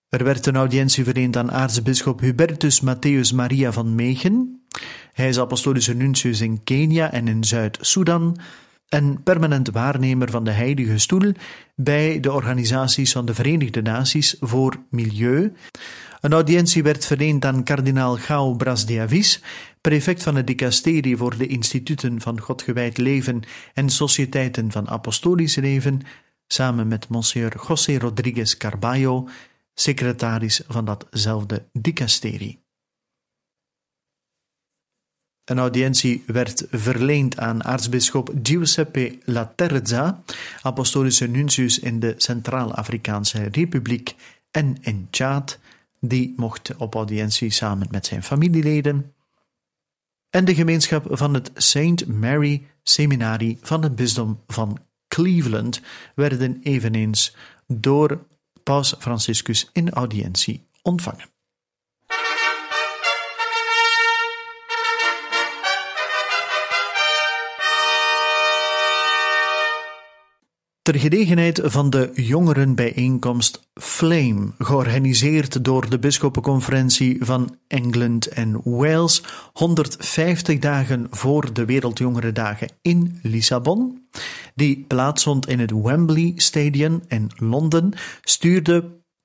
Er 0.08 0.24
werd 0.24 0.46
een 0.46 0.56
audiëntie 0.56 1.04
verleend 1.04 1.36
aan 1.36 1.52
aartsbisschop 1.52 2.20
Hubertus 2.20 2.82
Matthäus 2.82 3.34
Maria 3.34 3.72
van 3.72 3.94
Megen. 3.94 4.66
Hij 5.12 5.28
is 5.28 5.38
apostolische 5.38 5.94
nuntius 5.94 6.40
in 6.40 6.62
Kenia 6.62 7.12
en 7.12 7.28
in 7.28 7.44
Zuid-Soedan 7.44 8.36
en 8.88 9.22
permanent 9.22 9.70
waarnemer 9.70 10.30
van 10.30 10.44
de 10.44 10.50
Heilige 10.50 10.98
Stoel 10.98 11.32
bij 11.74 12.20
de 12.20 12.32
organisaties 12.32 13.12
van 13.12 13.26
de 13.26 13.34
Verenigde 13.34 13.82
Naties 13.82 14.36
voor 14.40 14.76
Milieu. 14.90 15.52
Een 16.20 16.32
audiëntie 16.32 16.82
werd 16.82 17.06
verleend 17.06 17.44
aan 17.44 17.62
kardinaal 17.62 18.16
Gao 18.16 18.54
Bras 18.54 18.86
de 18.86 19.00
Avis, 19.00 19.42
prefect 19.80 20.22
van 20.22 20.36
het 20.36 20.46
dicasterie 20.46 21.16
voor 21.16 21.36
de 21.36 21.46
instituten 21.46 22.20
van 22.20 22.40
Godgewijd 22.40 22.98
leven 22.98 23.42
en 23.74 23.88
sociëteiten 23.90 24.72
van 24.72 24.88
apostolisch 24.88 25.56
leven, 25.56 26.00
samen 26.46 26.88
met 26.88 27.08
monsieur 27.08 27.54
José 27.68 27.98
Rodriguez 27.98 28.56
Carballo, 28.56 29.28
secretaris 29.74 30.62
van 30.68 30.84
datzelfde 30.84 31.68
dicasterie. 31.72 32.65
Een 35.46 35.58
audiëntie 35.58 36.22
werd 36.26 36.66
verleend 36.70 37.38
aan 37.38 37.64
aartsbisschop 37.64 38.32
Giuseppe 38.42 39.18
Laterza, 39.24 40.22
apostolische 40.62 41.26
nuntius 41.26 41.78
in 41.78 42.00
de 42.00 42.14
Centraal-Afrikaanse 42.16 43.48
Republiek 43.52 44.14
en 44.50 44.76
in 44.80 45.06
Tjaad. 45.10 45.58
Die 46.00 46.34
mocht 46.36 46.76
op 46.76 46.94
audiëntie 46.94 47.50
samen 47.50 47.88
met 47.90 48.06
zijn 48.06 48.22
familieleden. 48.22 49.14
En 50.30 50.44
de 50.44 50.54
gemeenschap 50.54 51.06
van 51.10 51.34
het 51.34 51.50
St. 51.54 52.06
Mary 52.06 52.66
Seminari 52.82 53.58
van 53.60 53.82
het 53.82 53.96
bisdom 53.96 54.40
van 54.46 54.78
Cleveland 55.08 55.80
werden 56.14 56.60
eveneens 56.62 57.36
door 57.66 58.26
Paus 58.62 58.94
Franciscus 58.98 59.70
in 59.72 59.90
audiëntie 59.90 60.66
ontvangen. 60.82 61.35
Ter 70.86 70.98
gelegenheid 70.98 71.60
van 71.64 71.90
de 71.90 72.10
jongerenbijeenkomst 72.14 73.68
Flame, 73.74 74.52
georganiseerd 74.58 75.64
door 75.64 75.90
de 75.90 75.98
Bisschoppenconferentie 75.98 77.24
van 77.24 77.58
Engeland 77.68 78.26
en 78.26 78.60
Wales, 78.64 79.22
150 79.52 80.58
dagen 80.58 81.06
voor 81.10 81.52
de 81.52 81.64
Wereldjongerendagen 81.64 82.68
in 82.82 83.18
Lissabon, 83.22 84.08
die 84.54 84.84
plaatsvond 84.88 85.48
in 85.48 85.58
het 85.58 85.70
Wembley 85.70 86.32
Stadium 86.36 87.02
in 87.08 87.30
Londen, 87.36 87.92
stuurde 88.22 88.84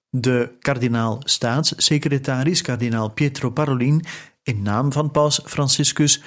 de 0.09 0.51
kardinaal-staatssecretaris, 0.59 2.61
kardinaal 2.61 3.09
Pietro 3.09 3.49
Parolin, 3.49 4.03
in 4.43 4.61
naam 4.61 4.91
van 4.91 5.11
Paus 5.11 5.41
Franciscus 5.45 6.21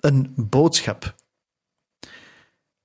een 0.00 0.32
boodschap 0.36 1.14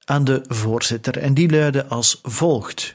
aan 0.05 0.23
de 0.23 0.43
voorzitter 0.47 1.17
en 1.17 1.33
die 1.33 1.49
luidde 1.49 1.85
als 1.85 2.19
volgt. 2.23 2.93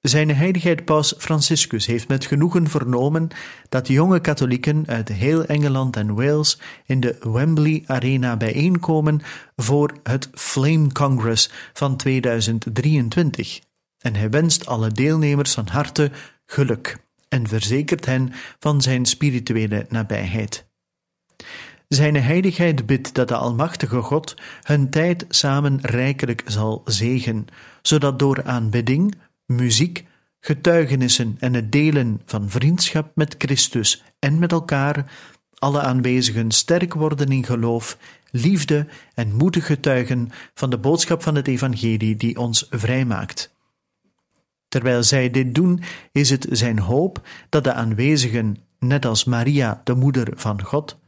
Zijn 0.00 0.34
heiligheid 0.34 0.84
Paus 0.84 1.14
Franciscus 1.18 1.86
heeft 1.86 2.08
met 2.08 2.26
genoegen 2.26 2.68
vernomen 2.68 3.28
dat 3.68 3.88
jonge 3.88 4.20
katholieken 4.20 4.84
uit 4.86 5.08
heel 5.08 5.44
Engeland 5.44 5.96
en 5.96 6.14
Wales 6.14 6.58
in 6.84 7.00
de 7.00 7.16
Wembley 7.20 7.82
Arena 7.86 8.36
bijeenkomen 8.36 9.20
voor 9.56 9.92
het 10.02 10.28
Flame 10.32 10.92
Congress 10.92 11.50
van 11.72 11.96
2023. 11.96 13.60
En 13.98 14.14
hij 14.14 14.30
wenst 14.30 14.66
alle 14.66 14.92
deelnemers 14.92 15.54
van 15.54 15.66
harte 15.66 16.10
geluk 16.46 16.98
en 17.28 17.48
verzekert 17.48 18.06
hen 18.06 18.32
van 18.58 18.82
zijn 18.82 19.04
spirituele 19.04 19.86
nabijheid. 19.88 20.66
Zijn 21.88 22.16
heiligheid 22.16 22.86
bidt 22.86 23.14
dat 23.14 23.28
de 23.28 23.36
Almachtige 23.36 24.00
God 24.00 24.34
hun 24.62 24.90
tijd 24.90 25.24
samen 25.28 25.78
rijkelijk 25.80 26.42
zal 26.46 26.82
zegen, 26.84 27.46
zodat 27.82 28.18
door 28.18 28.44
aanbidding, 28.44 29.14
muziek, 29.46 30.04
getuigenissen 30.40 31.36
en 31.38 31.54
het 31.54 31.72
delen 31.72 32.20
van 32.24 32.50
vriendschap 32.50 33.10
met 33.14 33.34
Christus 33.38 34.04
en 34.18 34.38
met 34.38 34.52
elkaar 34.52 35.12
alle 35.58 35.80
aanwezigen 35.80 36.50
sterk 36.50 36.94
worden 36.94 37.28
in 37.28 37.44
geloof, 37.44 37.98
liefde 38.30 38.86
en 39.14 39.34
moedig 39.34 39.66
getuigen 39.66 40.30
van 40.54 40.70
de 40.70 40.78
boodschap 40.78 41.22
van 41.22 41.34
het 41.34 41.48
evangelie 41.48 42.16
die 42.16 42.38
ons 42.38 42.66
vrijmaakt. 42.70 43.54
Terwijl 44.68 45.02
zij 45.02 45.30
dit 45.30 45.54
doen, 45.54 45.82
is 46.12 46.30
het 46.30 46.46
zijn 46.50 46.78
hoop 46.78 47.28
dat 47.48 47.64
de 47.64 47.72
aanwezigen, 47.72 48.56
net 48.78 49.04
als 49.04 49.24
Maria, 49.24 49.80
de 49.84 49.94
moeder 49.94 50.32
van 50.34 50.62
God, 50.62 50.98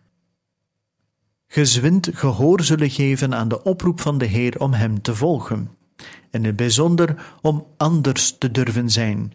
gezwind 1.48 2.08
gehoor 2.12 2.62
zullen 2.62 2.90
geven 2.90 3.34
aan 3.34 3.48
de 3.48 3.62
oproep 3.62 4.00
van 4.00 4.18
de 4.18 4.24
Heer 4.24 4.60
om 4.60 4.72
Hem 4.72 5.02
te 5.02 5.14
volgen, 5.14 5.70
en 5.96 6.06
in 6.30 6.44
het 6.44 6.56
bijzonder 6.56 7.36
om 7.42 7.66
anders 7.76 8.38
te 8.38 8.50
durven 8.50 8.90
zijn, 8.90 9.32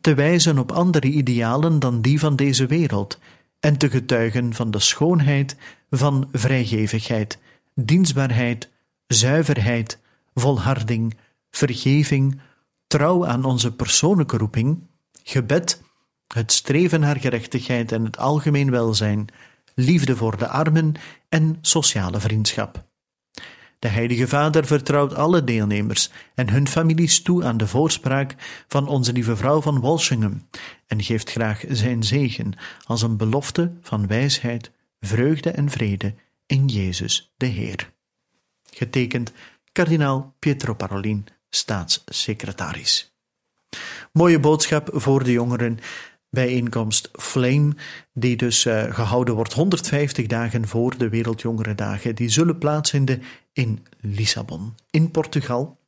te 0.00 0.14
wijzen 0.14 0.58
op 0.58 0.72
andere 0.72 1.06
idealen 1.06 1.78
dan 1.78 2.00
die 2.00 2.18
van 2.18 2.36
deze 2.36 2.66
wereld, 2.66 3.18
en 3.60 3.76
te 3.76 3.90
getuigen 3.90 4.54
van 4.54 4.70
de 4.70 4.80
schoonheid 4.80 5.56
van 5.90 6.28
vrijgevigheid, 6.32 7.38
dienstbaarheid, 7.74 8.70
zuiverheid, 9.06 9.98
volharding, 10.34 11.16
vergeving, 11.50 12.40
trouw 12.86 13.26
aan 13.26 13.44
onze 13.44 13.72
persoonlijke 13.72 14.36
roeping, 14.36 14.78
gebed, 15.22 15.82
het 16.34 16.52
streven 16.52 17.00
naar 17.00 17.16
gerechtigheid 17.16 17.92
en 17.92 18.04
het 18.04 18.18
algemeen 18.18 18.70
welzijn, 18.70 19.28
liefde 19.76 20.16
voor 20.16 20.36
de 20.36 20.48
armen 20.48 20.94
en 21.28 21.58
sociale 21.60 22.20
vriendschap. 22.20 22.84
De 23.78 23.88
Heilige 23.88 24.28
Vader 24.28 24.66
vertrouwt 24.66 25.14
alle 25.14 25.44
deelnemers 25.44 26.10
en 26.34 26.50
hun 26.50 26.68
families 26.68 27.22
toe 27.22 27.44
aan 27.44 27.56
de 27.56 27.66
voorspraak 27.66 28.34
van 28.68 28.88
onze 28.88 29.12
lieve 29.12 29.36
vrouw 29.36 29.60
van 29.60 29.80
Walsingham 29.80 30.48
en 30.86 31.02
geeft 31.02 31.30
graag 31.30 31.64
zijn 31.68 32.02
zegen 32.02 32.52
als 32.84 33.02
een 33.02 33.16
belofte 33.16 33.72
van 33.80 34.06
wijsheid, 34.06 34.70
vreugde 35.00 35.50
en 35.50 35.70
vrede 35.70 36.14
in 36.46 36.66
Jezus 36.66 37.32
de 37.36 37.46
Heer. 37.46 37.92
Getekend 38.70 39.32
kardinaal 39.72 40.34
Pietro 40.38 40.74
Parolin, 40.74 41.26
staatssecretaris. 41.50 43.14
Mooie 44.12 44.40
boodschap 44.40 44.88
voor 44.92 45.24
de 45.24 45.32
jongeren 45.32 45.78
bijeenkomst 46.36 47.10
Flame, 47.12 47.72
die 48.12 48.36
dus 48.36 48.64
uh, 48.64 48.94
gehouden 48.94 49.34
wordt 49.34 49.52
150 49.52 50.26
dagen 50.26 50.68
voor 50.68 50.98
de 50.98 51.08
Wereldjongerendagen. 51.08 52.14
Die 52.14 52.28
zullen 52.28 52.58
plaatsvinden 52.58 53.22
in 53.52 53.86
Lissabon, 54.00 54.74
in 54.90 55.10
Portugal. 55.10 55.78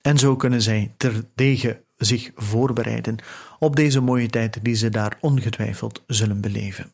En 0.00 0.18
zo 0.18 0.36
kunnen 0.36 0.62
zij 0.62 0.94
terdege 0.96 1.84
zich 1.96 2.30
voorbereiden 2.34 3.16
op 3.58 3.76
deze 3.76 4.00
mooie 4.00 4.28
tijd 4.28 4.64
die 4.64 4.74
ze 4.74 4.88
daar 4.88 5.16
ongetwijfeld 5.20 6.02
zullen 6.06 6.40
beleven. 6.40 6.92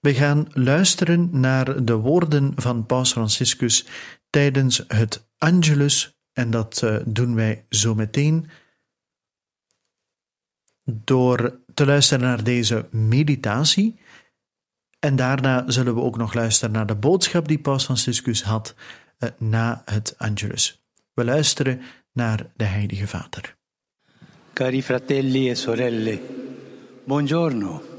We 0.00 0.14
gaan 0.14 0.46
luisteren 0.52 1.40
naar 1.40 1.84
de 1.84 1.94
woorden 1.94 2.52
van 2.56 2.86
Paus 2.86 3.12
Franciscus 3.12 3.86
tijdens 4.30 4.84
het 4.88 5.28
Angelus, 5.38 6.18
en 6.32 6.50
dat 6.50 6.80
uh, 6.84 6.96
doen 7.04 7.34
wij 7.34 7.64
zo 7.68 7.94
meteen 7.94 8.50
door 11.04 11.58
te 11.74 11.86
luisteren 11.86 12.24
naar 12.24 12.44
deze 12.44 12.88
meditatie. 12.90 13.98
En 14.98 15.16
daarna 15.16 15.64
zullen 15.66 15.94
we 15.94 16.00
ook 16.00 16.16
nog 16.16 16.34
luisteren 16.34 16.74
naar 16.74 16.86
de 16.86 16.94
boodschap 16.94 17.48
die 17.48 17.58
Paus 17.58 17.84
Franciscus 17.84 18.42
had 18.42 18.74
uh, 19.18 19.30
na 19.38 19.82
het 19.84 20.14
Angelus. 20.18 20.82
We 21.14 21.24
luisteren 21.24 21.80
naar 22.12 22.46
de 22.56 22.64
Heilige 22.64 23.06
Vader. 23.06 23.56
Cari 24.52 24.82
fratelli 24.82 25.50
e 25.50 25.54
sorelle, 25.54 26.20
buongiorno. 27.04 27.89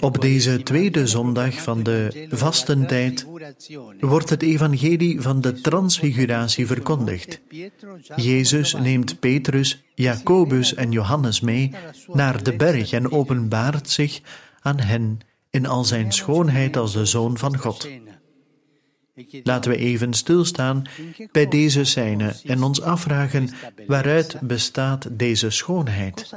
Op 0.00 0.20
deze 0.20 0.62
tweede 0.62 1.06
zondag 1.06 1.62
van 1.62 1.82
de 1.82 2.26
vastentijd 2.30 3.26
wordt 4.00 4.30
het 4.30 4.42
evangelie 4.42 5.20
van 5.20 5.40
de 5.40 5.60
transfiguratie 5.60 6.66
verkondigd. 6.66 7.40
Jezus 8.16 8.74
neemt 8.74 9.20
Petrus, 9.20 9.82
Jacobus 9.94 10.74
en 10.74 10.90
Johannes 10.90 11.40
mee 11.40 11.70
naar 12.06 12.42
de 12.42 12.56
berg 12.56 12.92
en 12.92 13.12
openbaart 13.12 13.90
zich 13.90 14.20
aan 14.60 14.80
hen 14.80 15.20
in 15.50 15.66
al 15.66 15.84
zijn 15.84 16.12
schoonheid 16.12 16.76
als 16.76 16.92
de 16.92 17.04
Zoon 17.04 17.38
van 17.38 17.58
God. 17.58 17.88
Laten 19.42 19.70
we 19.70 19.76
even 19.76 20.14
stilstaan 20.14 20.82
bij 21.32 21.48
deze 21.48 21.84
scène 21.84 22.36
en 22.44 22.62
ons 22.62 22.80
afvragen 22.82 23.48
waaruit 23.86 24.40
bestaat 24.40 25.08
deze 25.18 25.50
schoonheid. 25.50 26.30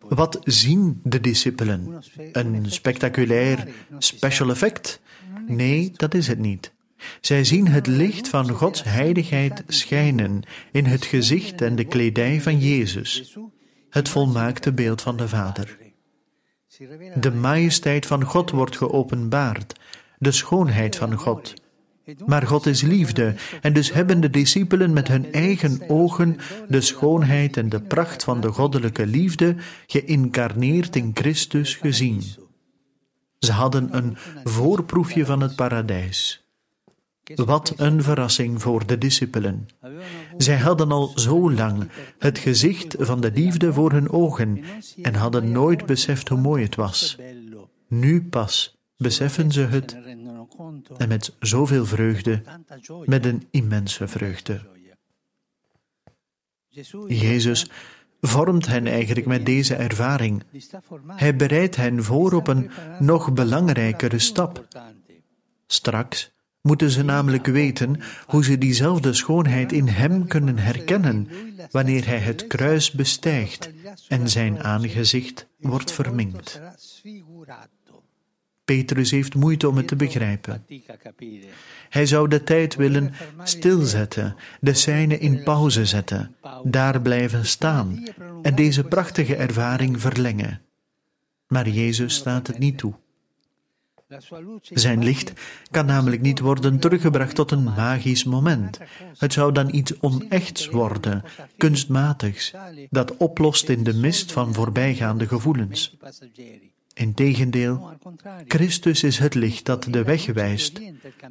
Wat 0.00 0.38
zien 0.44 1.00
de 1.04 1.20
discipelen? 1.20 2.02
Een 2.32 2.70
spectaculair 2.70 3.68
special 3.98 4.50
effect? 4.50 5.00
Nee, 5.46 5.92
dat 5.96 6.14
is 6.14 6.26
het 6.26 6.38
niet. 6.38 6.72
Zij 7.20 7.44
zien 7.44 7.68
het 7.68 7.86
licht 7.86 8.28
van 8.28 8.50
Gods 8.50 8.84
heiligheid 8.84 9.62
schijnen 9.66 10.42
in 10.72 10.84
het 10.84 11.04
gezicht 11.04 11.62
en 11.62 11.76
de 11.76 11.84
kledij 11.84 12.40
van 12.40 12.58
Jezus, 12.58 13.36
het 13.90 14.08
volmaakte 14.08 14.72
beeld 14.72 15.02
van 15.02 15.16
de 15.16 15.28
Vader. 15.28 15.78
De 17.14 17.30
majesteit 17.30 18.06
van 18.06 18.24
God 18.24 18.50
wordt 18.50 18.76
geopenbaard, 18.76 19.80
de 20.18 20.32
schoonheid 20.32 20.96
van 20.96 21.14
God. 21.14 21.54
Maar 22.26 22.46
God 22.46 22.66
is 22.66 22.82
liefde, 22.82 23.34
en 23.60 23.72
dus 23.72 23.92
hebben 23.92 24.20
de 24.20 24.30
discipelen 24.30 24.92
met 24.92 25.08
hun 25.08 25.32
eigen 25.32 25.80
ogen 25.88 26.36
de 26.68 26.80
schoonheid 26.80 27.56
en 27.56 27.68
de 27.68 27.80
pracht 27.80 28.24
van 28.24 28.40
de 28.40 28.48
goddelijke 28.48 29.06
liefde 29.06 29.56
geïncarneerd 29.86 30.96
in 30.96 31.10
Christus 31.14 31.74
gezien. 31.74 32.22
Ze 33.38 33.52
hadden 33.52 33.96
een 33.96 34.16
voorproefje 34.44 35.26
van 35.26 35.40
het 35.40 35.56
paradijs. 35.56 36.46
Wat 37.34 37.72
een 37.76 38.02
verrassing 38.02 38.62
voor 38.62 38.86
de 38.86 38.98
discipelen. 38.98 39.68
Zij 40.36 40.56
hadden 40.56 40.90
al 40.90 41.12
zo 41.14 41.52
lang 41.52 41.88
het 42.18 42.38
gezicht 42.38 42.94
van 42.98 43.20
de 43.20 43.30
liefde 43.34 43.72
voor 43.72 43.92
hun 43.92 44.10
ogen 44.10 44.64
en 45.02 45.14
hadden 45.14 45.52
nooit 45.52 45.86
beseft 45.86 46.28
hoe 46.28 46.38
mooi 46.38 46.64
het 46.64 46.74
was. 46.74 47.16
Nu 47.88 48.24
pas 48.24 48.77
beseffen 48.98 49.52
ze 49.52 49.60
het 49.60 49.96
en 50.96 51.08
met 51.08 51.36
zoveel 51.40 51.86
vreugde, 51.86 52.42
met 53.04 53.24
een 53.24 53.46
immense 53.50 54.08
vreugde. 54.08 54.60
Jezus 57.06 57.70
vormt 58.20 58.66
hen 58.66 58.86
eigenlijk 58.86 59.26
met 59.26 59.46
deze 59.46 59.74
ervaring. 59.74 60.42
Hij 61.06 61.36
bereidt 61.36 61.76
hen 61.76 62.04
voor 62.04 62.32
op 62.32 62.48
een 62.48 62.70
nog 62.98 63.32
belangrijkere 63.32 64.18
stap. 64.18 64.66
Straks 65.66 66.30
moeten 66.60 66.90
ze 66.90 67.02
namelijk 67.02 67.46
weten 67.46 68.00
hoe 68.26 68.44
ze 68.44 68.58
diezelfde 68.58 69.12
schoonheid 69.12 69.72
in 69.72 69.88
Hem 69.88 70.26
kunnen 70.26 70.58
herkennen 70.58 71.28
wanneer 71.70 72.06
Hij 72.06 72.18
het 72.18 72.46
kruis 72.46 72.90
bestijgt 72.90 73.70
en 74.08 74.28
Zijn 74.28 74.62
aangezicht 74.62 75.46
wordt 75.58 75.92
verminkt. 75.92 76.60
Petrus 78.68 79.10
heeft 79.10 79.34
moeite 79.34 79.68
om 79.68 79.76
het 79.76 79.88
te 79.88 79.96
begrijpen. 79.96 80.64
Hij 81.88 82.06
zou 82.06 82.28
de 82.28 82.44
tijd 82.44 82.74
willen 82.74 83.12
stilzetten, 83.42 84.36
de 84.60 84.74
scène 84.74 85.18
in 85.18 85.42
pauze 85.42 85.86
zetten, 85.86 86.34
daar 86.62 87.02
blijven 87.02 87.46
staan 87.46 88.02
en 88.42 88.54
deze 88.54 88.84
prachtige 88.84 89.36
ervaring 89.36 90.00
verlengen. 90.00 90.60
Maar 91.46 91.68
Jezus 91.68 92.14
staat 92.14 92.46
het 92.46 92.58
niet 92.58 92.78
toe. 92.78 92.94
Zijn 94.60 95.04
licht 95.04 95.32
kan 95.70 95.86
namelijk 95.86 96.22
niet 96.22 96.40
worden 96.40 96.78
teruggebracht 96.78 97.34
tot 97.34 97.50
een 97.50 97.64
magisch 97.64 98.24
moment. 98.24 98.78
Het 99.18 99.32
zou 99.32 99.52
dan 99.52 99.74
iets 99.74 100.00
onechts 100.00 100.68
worden, 100.68 101.22
kunstmatigs, 101.56 102.54
dat 102.90 103.16
oplost 103.16 103.68
in 103.68 103.84
de 103.84 103.94
mist 103.94 104.32
van 104.32 104.54
voorbijgaande 104.54 105.28
gevoelens. 105.28 105.96
Integendeel, 106.94 107.90
Christus 108.46 109.02
is 109.02 109.18
het 109.18 109.34
licht 109.34 109.64
dat 109.64 109.84
de 109.84 110.02
weg 110.02 110.26
wijst, 110.26 110.80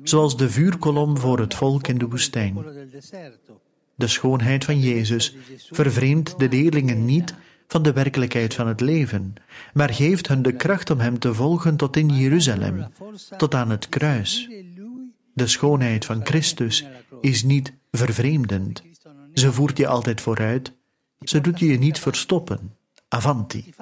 zoals 0.03 0.37
de 0.37 0.49
vuurkolom 0.49 1.17
voor 1.17 1.39
het 1.39 1.53
volk 1.53 1.87
in 1.87 1.97
de 1.97 2.07
woestijn. 2.07 2.57
De 3.95 4.07
schoonheid 4.07 4.65
van 4.65 4.79
Jezus 4.79 5.35
vervreemdt 5.71 6.39
de 6.39 6.49
leerlingen 6.49 7.05
niet 7.05 7.35
van 7.67 7.83
de 7.83 7.93
werkelijkheid 7.93 8.53
van 8.53 8.67
het 8.67 8.79
leven, 8.79 9.33
maar 9.73 9.93
geeft 9.93 10.27
hun 10.27 10.41
de 10.41 10.55
kracht 10.55 10.89
om 10.89 10.99
Hem 10.99 11.19
te 11.19 11.33
volgen 11.33 11.77
tot 11.77 11.97
in 11.97 12.09
Jeruzalem, 12.09 12.87
tot 13.37 13.53
aan 13.53 13.69
het 13.69 13.89
kruis. 13.89 14.49
De 15.33 15.47
schoonheid 15.47 16.05
van 16.05 16.25
Christus 16.25 16.85
is 17.21 17.43
niet 17.43 17.73
vervreemdend. 17.91 18.83
Ze 19.33 19.53
voert 19.53 19.77
je 19.77 19.87
altijd 19.87 20.21
vooruit. 20.21 20.73
Ze 21.19 21.41
doet 21.41 21.59
je 21.59 21.77
niet 21.77 21.99
verstoppen. 21.99 22.75
Avanti. 23.07 23.73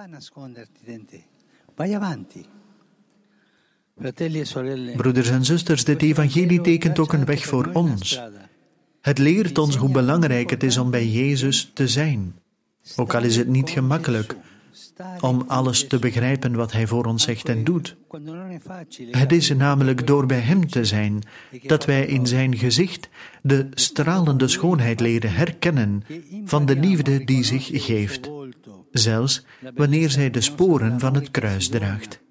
Broeders 4.95 5.29
en 5.29 5.45
zusters, 5.45 5.83
dit 5.83 6.01
evangelie 6.01 6.61
tekent 6.61 6.99
ook 6.99 7.13
een 7.13 7.25
weg 7.25 7.45
voor 7.45 7.69
ons. 7.73 8.21
Het 9.01 9.17
leert 9.17 9.57
ons 9.57 9.75
hoe 9.75 9.91
belangrijk 9.91 10.49
het 10.49 10.63
is 10.63 10.77
om 10.77 10.91
bij 10.91 11.07
Jezus 11.07 11.71
te 11.73 11.87
zijn. 11.87 12.35
Ook 12.95 13.13
al 13.13 13.23
is 13.23 13.35
het 13.35 13.47
niet 13.47 13.69
gemakkelijk 13.69 14.35
om 15.19 15.43
alles 15.47 15.87
te 15.87 15.99
begrijpen 15.99 16.55
wat 16.55 16.71
Hij 16.71 16.87
voor 16.87 17.05
ons 17.05 17.23
zegt 17.23 17.49
en 17.49 17.63
doet. 17.63 17.95
Het 19.11 19.31
is 19.31 19.49
namelijk 19.49 20.07
door 20.07 20.25
bij 20.25 20.39
Hem 20.39 20.69
te 20.69 20.85
zijn 20.85 21.23
dat 21.63 21.85
wij 21.85 22.05
in 22.05 22.27
Zijn 22.27 22.57
gezicht 22.57 23.09
de 23.41 23.67
stralende 23.73 24.47
schoonheid 24.47 24.99
leren 24.99 25.33
herkennen 25.33 26.03
van 26.45 26.65
de 26.65 26.79
liefde 26.79 27.23
die 27.23 27.43
zich 27.43 27.69
geeft, 27.71 28.29
zelfs 28.97 29.45
wanneer 29.75 30.09
zij 30.09 30.29
de 30.29 30.41
sporen 30.41 30.99
van 30.99 31.13
het 31.15 31.31
kruis 31.31 31.67
draagt. 31.67 32.23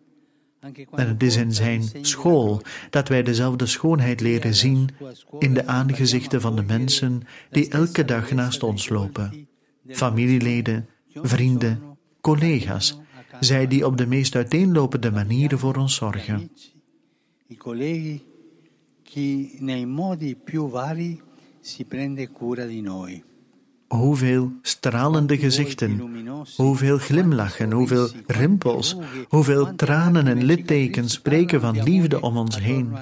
En 0.90 1.08
het 1.08 1.22
is 1.22 1.36
in 1.36 1.52
Zijn 1.52 1.82
school 2.00 2.62
dat 2.90 3.08
wij 3.08 3.22
dezelfde 3.22 3.66
schoonheid 3.66 4.20
leren 4.20 4.54
zien 4.54 4.88
in 5.38 5.54
de 5.54 5.66
aangezichten 5.66 6.40
van 6.40 6.56
de 6.56 6.62
mensen 6.62 7.22
die 7.50 7.68
elke 7.68 8.04
dag 8.04 8.30
naast 8.32 8.62
ons 8.62 8.88
lopen, 8.88 9.48
familieleden, 9.88 10.88
vrienden, 11.08 11.82
collega's, 12.20 13.00
zij 13.40 13.66
die 13.66 13.86
op 13.86 13.96
de 13.96 14.06
meest 14.06 14.34
uiteenlopende 14.34 15.10
manieren 15.10 15.58
voor 15.58 15.76
ons 15.76 15.94
zorgen. 15.94 16.50
I 17.48 17.56
colleghi 17.56 18.22
nei 19.58 19.86
modi 19.86 20.34
più 20.34 20.70
vari 20.70 21.20
si 21.60 21.84
prende 21.84 22.30
cura. 22.32 22.66
Hoeveel 23.94 24.52
stralende 24.62 25.38
gezichten, 25.38 26.02
hoeveel 26.56 26.98
glimlachen, 26.98 27.72
hoeveel 27.72 28.08
rimpels, 28.26 28.96
hoeveel 29.28 29.74
tranen 29.74 30.26
en 30.26 30.44
littekens 30.44 31.12
spreken 31.12 31.60
van 31.60 31.82
liefde 31.82 32.20
om 32.20 32.36
ons 32.36 32.60
heen. 32.60 32.92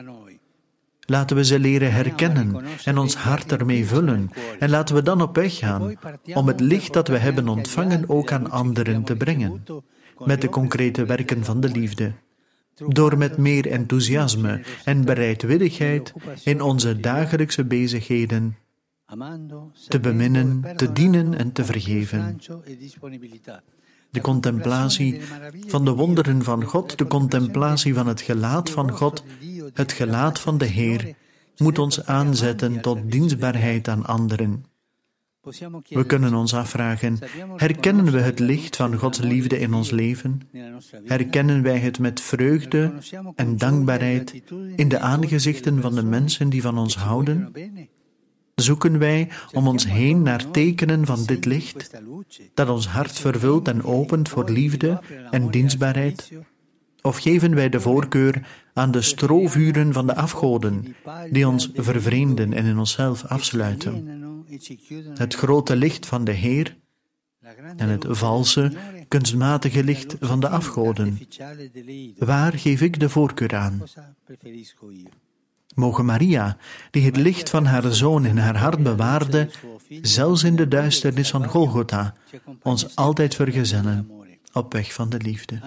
Laten 1.01 1.37
we 1.37 1.45
ze 1.45 1.59
leren 1.59 1.93
herkennen 1.93 2.57
en 2.85 2.99
ons 2.99 3.15
hart 3.15 3.53
ermee 3.53 3.87
vullen. 3.87 4.31
En 4.59 4.71
laten 4.71 4.95
we 4.95 5.03
dan 5.03 5.23
op 5.23 5.35
weg 5.37 5.57
gaan 5.57 5.97
om 6.35 6.47
het 6.47 6.61
licht 6.61 6.93
dat 6.93 7.09
we 7.09 7.19
hebben 7.19 7.49
ontvangen 7.49 8.05
ook 8.09 8.33
aan 8.33 8.51
anderen 8.51 9.05
te 9.05 9.17
brengen, 9.17 9.65
met 10.25 10.41
de 10.41 10.49
concrete 10.49 11.05
werken 11.05 11.45
van 11.45 11.61
de 11.61 11.69
liefde. 11.69 12.13
Door 12.87 13.19
met 13.19 13.37
meer 13.37 13.71
enthousiasme 13.71 14.61
en 14.85 15.05
bereidwilligheid 15.05 16.13
in 16.45 16.61
onze 16.61 17.01
dagelijkse 17.01 17.65
bezigheden 17.65 18.57
te 19.89 20.01
beminnen, 20.01 20.77
te 20.77 20.93
dienen 20.93 21.39
en 21.39 21.53
te 21.53 21.65
vergeven. 21.65 22.39
De 24.11 24.21
contemplatie 24.21 25.21
van 25.67 25.85
de 25.85 25.91
wonderen 25.91 26.43
van 26.43 26.65
God, 26.65 26.99
de 26.99 27.07
contemplatie 27.07 27.95
van 27.95 28.07
het 28.07 28.21
gelaat 28.21 28.71
van 28.71 28.91
God, 28.91 29.25
het 29.75 29.93
gelaat 29.93 30.41
van 30.41 30.59
de 30.59 30.65
Heer, 30.65 31.15
moet 31.57 31.79
ons 31.79 32.07
aanzetten 32.07 32.81
tot 32.81 33.11
dienstbaarheid 33.11 33.89
aan 33.89 34.07
anderen. 34.07 34.65
We 35.89 36.05
kunnen 36.07 36.35
ons 36.35 36.55
afvragen, 36.55 37.19
herkennen 37.57 38.13
we 38.13 38.19
het 38.19 38.39
licht 38.39 38.77
van 38.77 38.97
Gods 38.97 39.19
liefde 39.19 39.59
in 39.59 39.75
ons 39.75 39.91
leven? 39.91 40.41
Herkennen 41.05 41.63
wij 41.63 41.79
het 41.79 41.99
met 41.99 42.21
vreugde 42.21 42.93
en 43.35 43.57
dankbaarheid 43.57 44.43
in 44.77 44.89
de 44.89 44.99
aangezichten 44.99 45.81
van 45.81 45.95
de 45.95 46.03
mensen 46.03 46.49
die 46.49 46.63
van 46.63 46.79
ons 46.79 46.97
houden? 46.97 47.53
Zoeken 48.55 48.99
wij 48.99 49.29
om 49.53 49.67
ons 49.67 49.87
heen 49.87 50.23
naar 50.23 50.51
tekenen 50.51 51.07
van 51.07 51.25
dit 51.25 51.45
licht, 51.45 51.91
dat 52.55 52.69
ons 52.69 52.89
hart 52.89 53.19
vervult 53.19 53.69
en 53.69 53.85
opent 53.85 54.29
voor 54.29 54.51
liefde 54.51 55.01
en 55.31 55.51
dienstbaarheid? 55.51 56.31
Of 57.03 57.19
geven 57.19 57.55
wij 57.55 57.69
de 57.69 57.81
voorkeur 57.81 58.47
aan 58.75 58.91
de 58.91 59.03
strovuren 59.03 59.93
van 59.93 60.07
de 60.07 60.15
afgoden, 60.15 60.95
die 61.31 61.49
ons 61.49 61.71
vervreemden 61.75 62.53
en 62.53 62.65
in 62.65 62.79
onszelf 62.79 63.25
afsluiten? 63.25 64.09
Het 65.15 65.35
grote 65.35 65.77
licht 65.77 66.07
van 66.07 66.25
de 66.25 66.33
Heer 66.33 66.77
en 67.77 67.89
het 67.89 68.05
valse, 68.09 68.73
kunstmatige 69.09 69.85
licht 69.85 70.17
van 70.21 70.41
de 70.41 70.49
afgoden. 70.49 71.19
Waar 72.19 72.53
geef 72.53 72.81
ik 72.81 73.01
de 73.01 73.09
voorkeur 73.09 73.57
aan? 73.57 73.83
Mogen 75.75 76.05
Maria, 76.05 76.57
die 76.91 77.05
het 77.05 77.17
licht 77.17 77.51
van 77.51 77.65
haar 77.65 77.93
zoon 77.93 78.27
in 78.27 78.37
haar 78.37 78.57
hart 78.57 78.83
bewaarde, 78.83 79.49
zelfs 80.03 80.43
in 80.43 80.57
de 80.57 80.69
duisternis 80.69 81.31
van 81.31 81.47
Golgotha, 81.47 82.15
ons 82.63 82.97
altijd 82.97 83.35
vergezellen 83.35 84.11
op 84.53 84.73
weg 84.73 84.95
van 84.95 85.09
de 85.11 85.19
liefde. 85.19 85.61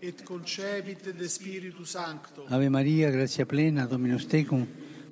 Et 0.00 0.22
concepit 0.22 1.04
de 1.18 1.28
Spiritu 1.28 1.84
Sancto. 1.84 2.44
Ave 2.48 2.68
Maria, 2.68 3.10
gratia 3.10 3.44
plena, 3.44 3.86
Dominus 3.86 4.24
tecum, 4.26 4.66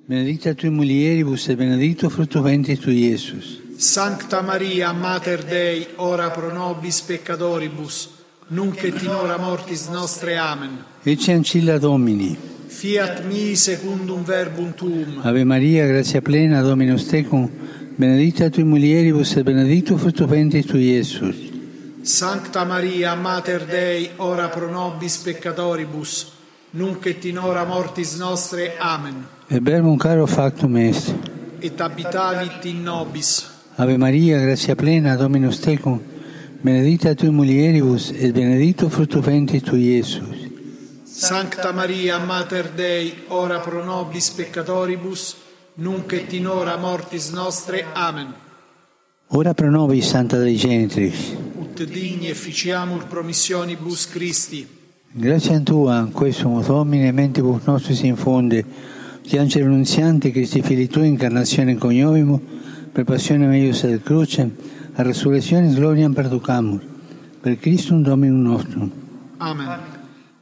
benedicta 0.05 0.55
tui 0.55 0.71
mulieribus 0.71 1.47
et 1.47 1.57
benedictus 1.57 2.13
fructus 2.13 2.41
ventris 2.41 2.79
tui, 2.79 2.95
Iesus. 2.95 3.59
Sancta 3.77 4.41
Maria, 4.41 4.91
Mater 4.93 5.45
Dei, 5.45 5.87
ora 5.97 6.31
pro 6.31 6.49
nobis 6.51 7.01
peccatoribus, 7.01 8.09
nunc 8.47 8.81
et 8.83 9.01
in 9.03 9.13
hora 9.13 9.37
mortis 9.37 9.87
nostre. 9.93 10.39
Amen. 10.39 10.81
Ecce 11.03 11.33
ancilla 11.33 11.77
Domini. 11.77 12.58
Fiat 12.79 13.25
mi 13.25 13.57
secundum 13.57 14.23
verbum 14.23 14.71
tuum. 14.73 15.19
Ave 15.21 15.43
Maria, 15.43 15.85
gratia 15.85 16.21
plena, 16.21 16.61
Dominus 16.61 17.07
tecum, 17.07 17.49
benedicta 17.97 18.49
tui 18.49 18.63
mulieribus 18.63 19.35
et 19.35 19.43
benedictus 19.43 19.99
fructus 19.99 20.25
ventris 20.25 20.65
tui, 20.65 20.85
Iesus. 20.93 21.35
Sancta 22.03 22.63
Maria, 22.63 23.15
Mater 23.15 23.65
Dei, 23.65 24.11
ora 24.15 24.47
pro 24.47 24.71
nobis 24.71 25.17
peccatoribus, 25.17 26.31
nunc 26.71 27.05
et 27.05 27.25
in 27.25 27.39
hora 27.39 27.65
mortis 27.65 28.15
nostre. 28.17 28.71
Amen. 28.79 29.25
Et 29.49 29.59
verbum 29.61 29.97
caro 29.97 30.25
factum 30.25 30.77
est. 30.77 31.13
Et 31.59 31.81
habitavit 31.81 32.63
in 32.63 32.83
nobis. 32.83 33.45
Ave 33.75 33.97
Maria, 33.97 34.39
gratia 34.39 34.77
plena, 34.77 35.17
Dominus 35.17 35.59
tecum, 35.59 35.99
benedicta 36.63 37.13
tui 37.13 37.29
mulieribus 37.29 38.13
et 38.13 38.31
benedictus 38.31 38.89
fructus 38.89 39.25
ventris 39.25 39.63
tui, 39.63 39.97
Iesus. 39.97 40.38
Sancta 41.11 41.71
Maria, 41.71 42.17
Mater 42.19 42.71
Dei, 42.71 43.23
ora 43.27 43.59
pro 43.59 43.83
nobis 43.83 44.29
peccatoribus, 44.29 45.35
nunc 45.75 46.13
et 46.13 46.31
in 46.33 46.47
hora 46.47 46.77
mortis 46.77 47.31
nostre. 47.31 47.85
Amen. 47.93 48.33
Ora 49.27 49.53
pro 49.53 49.69
nobis, 49.69 50.07
Santa 50.07 50.37
Dei 50.37 50.55
Genitrix. 50.55 51.35
Ut 51.57 51.83
digni 51.83 52.29
efficiamur 52.29 53.05
promissionibus 53.05 54.07
Christi. 54.07 54.67
Grazie 55.11 55.61
Tua, 55.63 56.07
questo 56.11 56.47
Domine, 56.65 57.11
mentibus 57.11 57.63
nostris 57.65 58.01
infonde, 58.01 58.63
che 59.21 59.39
angelo 59.39 59.65
annunziante, 59.65 60.31
Cristi 60.31 60.61
Fili 60.61 60.87
Tui, 60.87 61.07
incarnazione 61.07 61.75
coniovimo, 61.75 62.39
per 62.91 63.03
passione 63.03 63.47
meius 63.47 63.83
et 63.83 64.03
crucem, 64.03 64.51
a 64.93 65.01
resurrezione 65.01 65.73
gloriam 65.73 66.13
perducamur, 66.13 66.79
per 67.41 67.57
Christum 67.57 68.03
Dominum 68.03 68.41
nostrum. 68.41 68.91
Amen. 69.37 69.98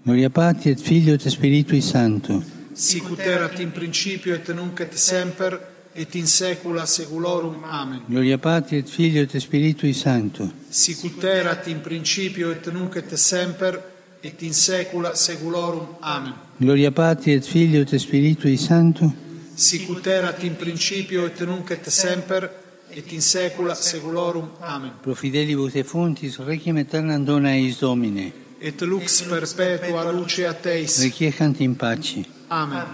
Gloria 0.07 0.29
Patri 0.29 0.69
et 0.69 0.79
Filio 0.79 1.15
et 1.15 1.27
Spiritui 1.27 1.81
Sancto. 1.81 2.41
Sicut 2.71 3.19
erat 3.19 3.59
in 3.59 3.71
principio 3.71 4.35
et 4.35 4.47
nunc 4.53 4.79
et 4.79 4.93
semper 4.95 5.59
et 5.93 6.15
in 6.15 6.25
saecula 6.25 6.85
saeculorum. 6.85 7.65
Amen. 7.65 8.03
Gloria 8.07 8.37
Patri 8.37 8.77
et 8.77 8.87
Filio 8.87 9.23
et 9.23 9.37
Spiritui 9.37 9.91
Sancto. 9.91 10.49
Sicut 10.69 11.25
erat 11.25 11.67
in 11.67 11.81
principio 11.81 12.51
et 12.51 12.71
nunc 12.71 12.95
et 12.95 13.17
semper 13.17 13.83
et 14.21 14.41
in 14.43 14.53
saecula 14.53 15.13
saeculorum. 15.13 15.97
Amen. 15.99 16.33
Gloria 16.55 16.91
Patri 16.91 17.33
et 17.33 17.43
Filio 17.43 17.81
et 17.81 17.97
Spiritui 17.97 18.55
Sancto. 18.55 19.13
Sicut 19.55 20.07
erat 20.07 20.41
in 20.43 20.55
principio 20.55 21.25
et 21.25 21.41
nunc 21.41 21.69
et 21.69 21.89
semper 21.89 22.49
et 22.95 23.11
in 23.11 23.19
saecula 23.19 23.75
saeculorum. 23.75 24.51
Amen. 24.61 24.91
Pro 25.01 25.15
fidelibus 25.15 25.73
defuntis, 25.73 26.39
requiem 26.39 26.77
aeternam 26.77 27.25
dona 27.25 27.57
eis 27.57 27.81
Domine. 27.81 28.46
Et 28.59 28.81
lux 28.81 29.23
perpetua 29.55 30.11
luce 30.11 30.45
a 30.45 30.53
teis. 30.53 30.99
Requiescant 31.03 31.59
in 31.59 31.75
pace. 31.75 32.25
Amen. 32.49 32.85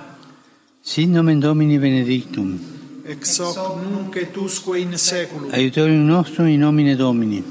Sit 0.81 1.07
nomen 1.07 1.39
Domini 1.39 1.77
benedictum. 1.77 2.59
Ex 3.05 3.39
hoc 3.39 3.77
nunc 3.81 4.15
et 4.17 4.35
usque 4.37 4.77
in 4.77 4.97
saeculum. 4.97 5.51
Aiutorium 5.53 6.05
nostrum 6.05 6.47
in 6.47 6.59
nomine 6.59 6.95
Domini. 6.95 7.43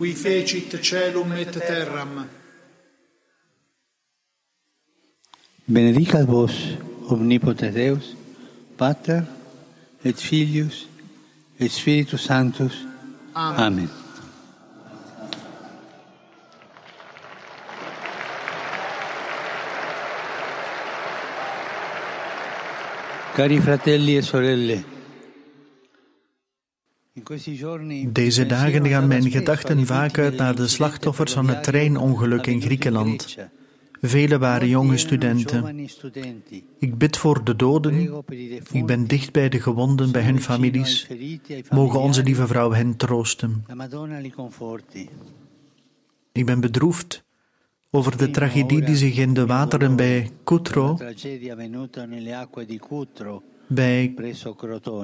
qui 0.00 0.14
fecit 0.14 0.82
celum 0.82 1.32
et 1.32 1.52
terram. 1.52 2.26
Benedicat 5.68 6.24
vos 6.24 6.50
omnipotens 7.08 7.74
Deus, 7.74 8.16
Pater 8.78 9.22
et 10.04 10.16
Filius 10.16 10.88
et 11.60 11.68
Spiritus 11.68 12.22
Sanctus. 12.22 12.72
Amen. 13.34 13.60
Amen. 13.60 13.99
Cari 23.34 23.60
fratelli 23.60 24.16
e 24.16 24.22
sorelle, 24.22 24.84
Deze 28.08 28.46
dagen 28.46 28.86
gaan 28.86 29.08
mijn 29.08 29.30
gedachten 29.30 29.86
vaak 29.86 30.18
uit 30.18 30.36
naar 30.36 30.54
de 30.54 30.68
slachtoffers 30.68 31.32
van 31.32 31.48
het 31.48 31.62
treinongeluk 31.62 32.46
in 32.46 32.60
Griekenland. 32.60 33.36
Velen 34.00 34.40
waren 34.40 34.68
jonge 34.68 34.96
studenten. 34.96 35.88
Ik 36.78 36.98
bid 36.98 37.16
voor 37.16 37.44
de 37.44 37.56
doden. 37.56 38.24
Ik 38.72 38.86
ben 38.86 39.06
dicht 39.06 39.32
bij 39.32 39.48
de 39.48 39.60
gewonden, 39.60 40.12
bij 40.12 40.22
hun 40.22 40.40
families. 40.40 41.08
Mogen 41.70 42.00
onze 42.00 42.22
lieve 42.22 42.46
vrouw 42.46 42.72
hen 42.72 42.96
troosten. 42.96 43.64
Ik 46.32 46.46
ben 46.46 46.60
bedroefd 46.60 47.24
over 47.92 48.16
de 48.16 48.30
tragedie 48.30 48.84
die 48.84 48.96
zich 48.96 49.16
in 49.16 49.34
de 49.34 49.46
wateren 49.46 49.96
bij 49.96 50.30
Cutro, 50.44 50.98
bij. 53.66 54.14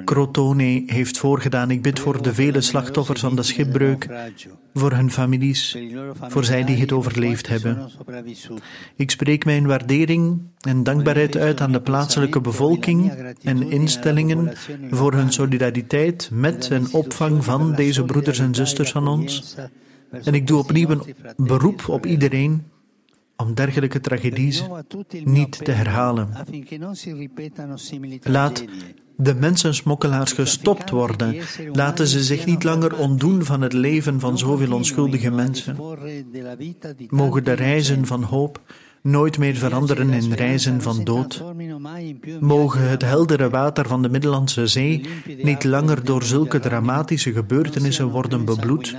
Crotone 0.05 0.83
heeft 0.87 1.18
voorgedaan. 1.18 1.70
Ik 1.70 1.83
bid 1.83 1.99
voor 1.99 2.22
de 2.22 2.35
vele 2.35 2.61
slachtoffers 2.61 3.20
van 3.20 3.37
de 3.37 3.42
schipbreuk, 3.42 4.09
voor 4.75 4.92
hun 4.92 5.11
families, 5.11 5.79
voor 6.20 6.44
zij 6.44 6.64
die 6.64 6.77
het 6.77 6.92
overleefd 6.92 7.49
hebben. 7.49 7.90
Ik 8.96 9.11
spreek 9.11 9.44
mijn 9.44 9.66
waardering 9.66 10.40
en 10.61 10.83
dankbaarheid 10.83 11.37
uit 11.37 11.61
aan 11.61 11.72
de 11.72 11.81
plaatselijke 11.81 12.40
bevolking 12.40 13.12
en 13.42 13.70
instellingen 13.70 14.53
voor 14.90 15.12
hun 15.12 15.33
solidariteit 15.33 16.31
met 16.33 16.70
en 16.70 16.92
opvang 16.92 17.44
van 17.44 17.75
deze 17.75 18.05
broeders 18.05 18.38
en 18.38 18.55
zusters 18.55 18.90
van 18.90 19.09
ons. 19.09 19.57
En 20.22 20.35
ik 20.35 20.46
doe 20.46 20.59
opnieuw 20.59 20.88
een 20.88 21.03
beroep 21.37 21.88
op 21.88 22.07
iedereen 22.07 22.75
om 23.37 23.55
dergelijke 23.55 24.01
tragedies 24.01 24.64
niet 25.25 25.64
te 25.64 25.70
herhalen. 25.70 26.29
Laat 28.22 28.64
de 29.16 29.35
mensensmokkelaars 29.35 30.33
gestopt 30.33 30.90
worden. 30.90 31.37
Laten 31.72 32.07
ze 32.07 32.25
zich 32.25 32.46
niet 32.46 32.64
langer 32.64 32.99
ontdoen 32.99 33.44
van 33.44 33.61
het 33.61 33.72
leven 33.72 34.20
van 34.20 34.38
zoveel 34.38 34.72
onschuldige 34.72 35.31
mensen. 35.31 35.77
Mogen 37.09 37.44
de 37.44 37.53
reizen 37.53 38.07
van 38.07 38.22
hoop 38.22 38.61
nooit 39.03 39.38
meer 39.38 39.55
veranderen 39.55 40.11
in 40.11 40.33
reizen 40.33 40.83
van 40.83 41.05
dood. 41.05 41.44
Mogen 42.40 42.88
het 42.88 43.03
heldere 43.03 43.51
water 43.51 43.88
van 43.88 44.03
de 44.03 44.09
Middellandse 44.09 44.66
Zee 44.66 45.07
niet 45.42 45.64
langer 45.64 46.05
door 46.05 46.22
zulke 46.22 46.61
dramatische 46.61 47.33
gebeurtenissen 47.33 48.09
worden 48.09 48.44
bebloed. 48.44 48.96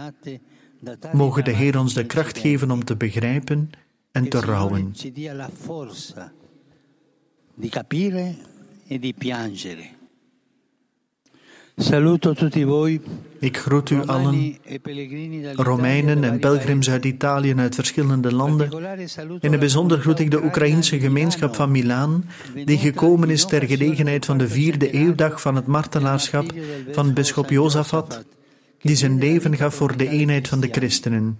Mogen 1.13 1.43
de 1.43 1.51
Heer 1.51 1.79
ons 1.79 1.93
de 1.93 2.05
kracht 2.05 2.37
geven 2.37 2.71
om 2.71 2.83
te 2.83 2.95
begrijpen 2.95 3.69
en 4.11 4.29
te 4.29 4.39
rouwen. 4.39 4.95
ci 4.95 5.11
dia 5.11 5.33
la 5.33 5.49
forza 5.53 6.31
di 7.53 7.69
capire 7.69 8.35
e 8.87 8.99
di 8.99 9.13
piangere. 9.13 9.95
Saluto 11.79 12.33
tutti 12.33 12.63
voi, 12.63 12.99
Ik 13.39 13.57
groet 13.57 13.89
u 13.89 14.01
allen, 14.05 14.57
e 14.63 14.79
Romeinen 15.55 16.23
en 16.23 16.39
pelgrims 16.39 16.89
uit 16.89 17.05
Italië 17.05 17.51
en 17.51 17.59
uit 17.59 17.75
verschillende 17.75 18.33
landen. 18.33 18.71
In 19.39 19.51
het 19.51 19.59
bijzonder 19.59 19.99
groet 19.99 20.19
ik 20.19 20.31
de 20.31 20.43
Oekraïense 20.43 20.99
gemeenschap 20.99 21.55
van 21.55 21.71
Milaan, 21.71 22.25
die 22.65 22.77
gekomen 22.77 23.29
is 23.29 23.45
ter 23.45 23.63
gelegenheid 23.63 24.25
van 24.25 24.37
de 24.37 24.47
vierde 24.47 24.91
eeuwdag 24.91 25.41
van 25.41 25.55
het 25.55 25.67
martelaarschap 25.67 26.53
van 26.91 27.13
bisschop 27.13 27.49
Jozafat, 27.49 28.25
die 28.81 28.95
zijn 28.95 29.19
leven 29.19 29.55
gaf 29.55 29.75
voor 29.75 29.97
de 29.97 30.09
eenheid 30.09 30.47
van 30.47 30.59
de 30.59 30.67
christenen. 30.71 31.39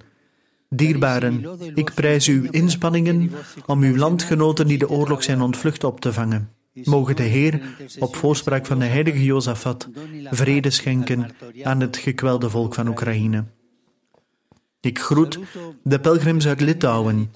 Dierbaren, 0.69 1.45
ik 1.75 1.93
prijs 1.93 2.27
uw 2.27 2.47
inspanningen 2.51 3.31
om 3.65 3.81
uw 3.81 3.95
landgenoten 3.95 4.67
die 4.67 4.77
de 4.77 4.89
oorlog 4.89 5.23
zijn 5.23 5.41
ontvlucht 5.41 5.83
op 5.83 5.99
te 5.99 6.13
vangen. 6.13 6.49
Mogen 6.83 7.15
de 7.15 7.23
Heer, 7.23 7.61
op 7.99 8.15
voorspraak 8.15 8.65
van 8.65 8.79
de 8.79 8.85
heilige 8.85 9.23
Jozafat, 9.23 9.89
vrede 10.23 10.69
schenken 10.69 11.29
aan 11.63 11.79
het 11.79 11.97
gekwelde 11.97 12.49
volk 12.49 12.73
van 12.73 12.87
Oekraïne. 12.87 13.45
Ik 14.81 14.99
groet 14.99 15.39
de 15.83 15.99
pelgrims 15.99 16.47
uit 16.47 16.61
Litouwen, 16.61 17.31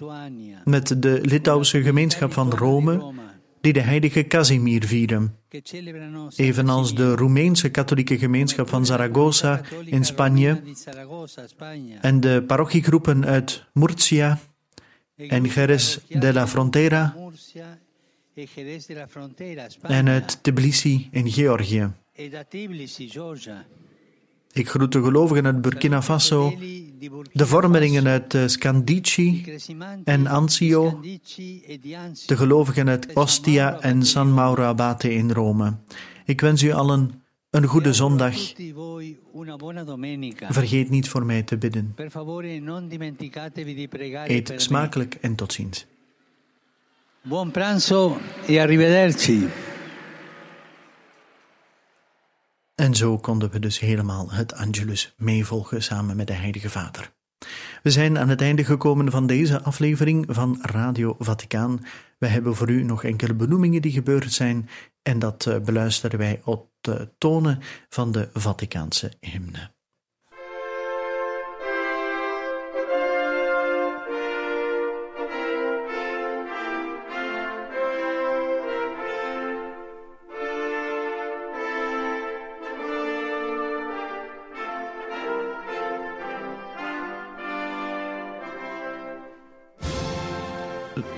met 0.63 1.02
de 1.02 1.20
Litouwse 1.22 1.82
gemeenschap 1.82 2.34
van 2.34 2.52
Rome, 2.52 3.13
die 3.62 3.74
de 3.74 3.82
heilige 3.82 4.28
Casimir 4.28 4.84
vieren, 4.84 5.36
evenals 6.36 6.95
de 6.95 7.15
Roemeense 7.15 7.69
katholieke 7.69 8.17
gemeenschap 8.17 8.69
van 8.69 8.86
Zaragoza 8.86 9.62
in 9.86 10.06
Spanje 10.06 10.62
en 12.02 12.19
de 12.19 12.43
parochiegroepen 12.47 13.26
uit 13.26 13.65
Murcia 13.74 14.39
en 15.15 15.43
Jerez 15.43 15.97
de 16.08 16.34
la 16.34 16.47
Frontera 16.47 17.15
en 19.82 20.08
uit 20.08 20.43
Tbilisi 20.43 21.08
in 21.12 21.32
Georgië. 21.32 21.91
Ik 24.54 24.70
groet 24.70 24.92
de 24.92 25.04
gelovigen 25.04 25.46
uit 25.46 25.62
Burkina 25.62 26.02
Faso, 26.02 26.54
de 27.34 27.46
vormelingen 27.46 28.08
uit 28.08 28.34
eh, 28.34 28.48
Scandici 28.48 29.58
en 30.04 30.28
Anzio, 30.28 31.00
de 32.26 32.38
gelovigen 32.38 32.90
uit 32.90 33.14
Ostia 33.14 33.80
en 33.80 34.06
San 34.06 34.34
Mauro 34.34 34.64
Abate 34.64 35.14
in 35.14 35.32
Rome. 35.32 35.74
Ik 36.26 36.42
wens 36.42 36.62
u 36.62 36.72
allen 36.72 37.24
een 37.50 37.66
goede 37.66 37.94
zondag. 37.94 38.36
Vergeet 40.50 40.90
niet 40.90 41.10
voor 41.10 41.26
mij 41.26 41.44
te 41.44 41.58
bidden. 41.58 41.96
Eet 44.26 44.54
smakelijk 44.56 45.18
en 45.22 45.36
tot 45.36 45.54
ziens. 45.54 45.86
Buon 47.22 47.52
pranzo 47.52 48.18
e 48.48 48.60
arrivederci. 48.60 49.48
En 52.76 52.96
zo 52.96 53.18
konden 53.18 53.52
we 53.52 53.60
dus 53.60 53.80
helemaal 53.80 54.32
het 54.32 54.54
Angelus 54.54 55.14
meevolgen 55.18 55.84
samen 55.84 56.16
met 56.16 56.28
de 56.28 56.34
Heilige 56.34 56.70
Vader. 56.70 57.14
We 57.84 57.92
zijn 57.92 58.18
aan 58.18 58.30
het 58.30 58.42
einde 58.42 58.64
gekomen 58.64 59.12
van 59.12 59.28
deze 59.28 59.62
aflevering 59.62 60.26
van 60.30 60.58
Radio 60.62 61.16
Vaticaan. 61.20 61.80
We 62.18 62.28
hebben 62.28 62.56
voor 62.56 62.70
u 62.70 62.84
nog 62.84 63.04
enkele 63.04 63.34
benoemingen 63.34 63.82
die 63.82 63.92
gebeurd 63.92 64.34
zijn 64.34 64.70
en 65.02 65.20
dat 65.20 65.46
eh, 65.46 65.60
beluisteren 65.60 66.20
wij 66.20 66.42
op 66.44 66.70
de 66.82 67.10
tonen 67.18 67.60
van 67.90 68.12
de 68.12 68.30
Vaticaanse 68.34 69.12
hymne. 69.20 69.72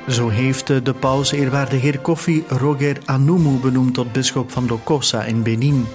Zo 0.07 0.29
heeft 0.29 0.67
de 0.85 0.93
paus 0.99 1.31
eerwaarde 1.31 1.75
heer 1.75 1.99
Kofi 1.99 2.43
Roger 2.47 2.97
Anumu 3.05 3.59
benoemd 3.59 3.93
tot 3.93 4.11
bisschop 4.11 4.51
van 4.51 4.67
Lokosa 4.67 5.23
in 5.23 5.43
Benin. 5.43 5.85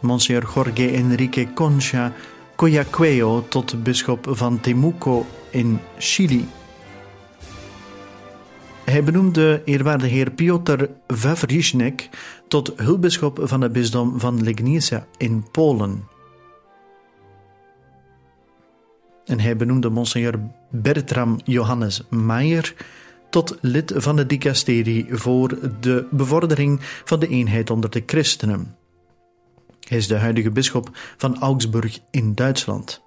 Monsieur 0.00 0.46
Jorge 0.54 0.90
Enrique 0.90 1.52
Concha 1.54 2.12
Coyaqueo 2.56 3.44
tot 3.48 3.82
bisschop 3.82 4.26
van 4.30 4.60
Temuco 4.60 5.26
in 5.50 5.80
Chili. 5.98 6.48
Hij 8.84 9.04
benoemde 9.04 9.62
eerwaarde 9.64 10.06
heer 10.06 10.30
Piotr 10.30 10.84
Wawrzynek 11.06 12.08
tot 12.48 12.72
hulpbisschop 12.76 13.40
van 13.42 13.60
het 13.60 13.72
bisdom 13.72 14.20
van 14.20 14.42
Legnica 14.42 15.06
in 15.16 15.44
Polen. 15.50 16.08
En 19.24 19.40
hij 19.40 19.56
benoemde 19.56 19.90
monseigneur 19.90 20.38
Bertram 20.74 21.40
Johannes 21.44 22.02
Maier 22.10 22.74
tot 23.30 23.58
lid 23.60 23.92
van 23.96 24.16
de 24.16 24.26
dicasterie 24.26 25.06
voor 25.10 25.58
de 25.80 26.06
bevordering 26.10 26.80
van 27.04 27.20
de 27.20 27.28
eenheid 27.28 27.70
onder 27.70 27.90
de 27.90 28.02
christenen. 28.06 28.76
Hij 29.80 29.98
is 29.98 30.06
de 30.06 30.16
huidige 30.16 30.50
bisschop 30.50 30.90
van 31.16 31.40
Augsburg 31.40 31.98
in 32.10 32.34
Duitsland. 32.34 33.02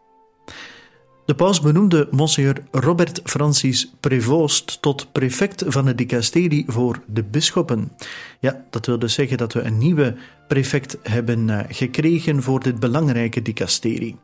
De 1.26 1.36
paus 1.36 1.62
benoemde 1.62 2.08
monseigneur 2.12 2.64
Robert 2.72 3.22
Francis 3.24 3.94
Prevost 4.00 4.82
tot 4.82 5.12
prefect 5.12 5.64
van 5.68 5.86
de 5.86 5.96
dicasterie 5.96 6.66
voor 6.68 7.04
de 7.08 7.24
bisschoppen. 7.24 7.92
Ja, 8.40 8.66
dat 8.70 8.86
wil 8.86 9.00
dus 9.00 9.14
zeggen 9.14 9.38
dat 9.38 9.54
we 9.54 9.62
een 9.62 9.78
nieuwe 9.78 10.16
prefect 10.48 10.98
hebben 11.04 11.50
eh, 11.50 11.60
gekregen 11.70 12.44
voor 12.44 12.64
dit 12.64 12.80
belangrijke 12.80 13.42
dicasterie. 13.42 14.16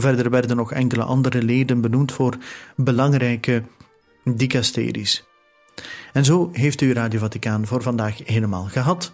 Verder 0.00 0.30
werden 0.30 0.56
nog 0.56 0.72
enkele 0.72 1.02
andere 1.02 1.42
leden 1.42 1.80
benoemd 1.80 2.12
voor 2.12 2.36
belangrijke 2.76 3.62
dicasteries. 4.24 5.24
En 6.12 6.24
zo 6.24 6.50
heeft 6.52 6.80
u 6.80 6.92
Radio 6.92 7.18
Vaticaan 7.18 7.66
voor 7.66 7.82
vandaag 7.82 8.18
helemaal 8.24 8.64
gehad. 8.64 9.12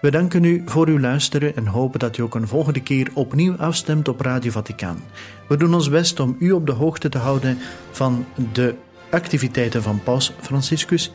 We 0.00 0.10
danken 0.10 0.44
u 0.44 0.62
voor 0.66 0.86
uw 0.86 0.98
luisteren 0.98 1.56
en 1.56 1.66
hopen 1.66 1.98
dat 1.98 2.16
u 2.16 2.22
ook 2.22 2.34
een 2.34 2.48
volgende 2.48 2.82
keer 2.82 3.10
opnieuw 3.14 3.56
afstemt 3.56 4.08
op 4.08 4.20
Radio 4.20 4.50
Vaticaan. 4.50 5.02
We 5.48 5.56
doen 5.56 5.74
ons 5.74 5.88
best 5.88 6.20
om 6.20 6.36
u 6.38 6.52
op 6.52 6.66
de 6.66 6.72
hoogte 6.72 7.08
te 7.08 7.18
houden 7.18 7.58
van 7.90 8.26
de 8.52 8.74
activiteiten 9.10 9.82
van 9.82 10.02
Paus 10.02 10.32
Franciscus 10.40 11.12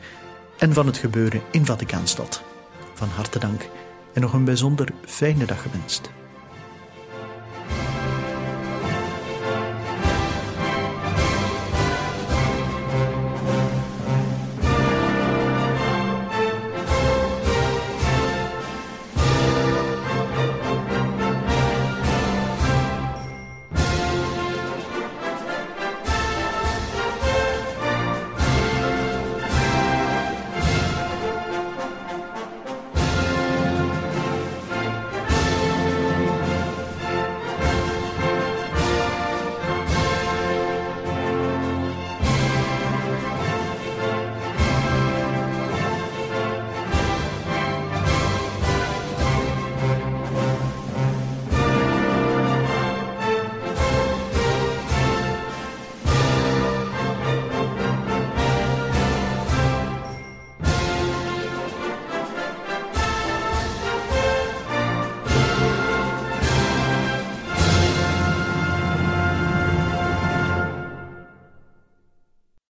en 0.58 0.72
van 0.72 0.86
het 0.86 0.96
gebeuren 0.96 1.40
in 1.50 1.66
Vaticaanstad. 1.66 2.42
Van 2.94 3.08
harte 3.08 3.38
dank 3.38 3.68
en 4.12 4.20
nog 4.20 4.32
een 4.32 4.44
bijzonder 4.44 4.88
fijne 5.04 5.44
dag 5.44 5.62
gewenst. 5.62 6.21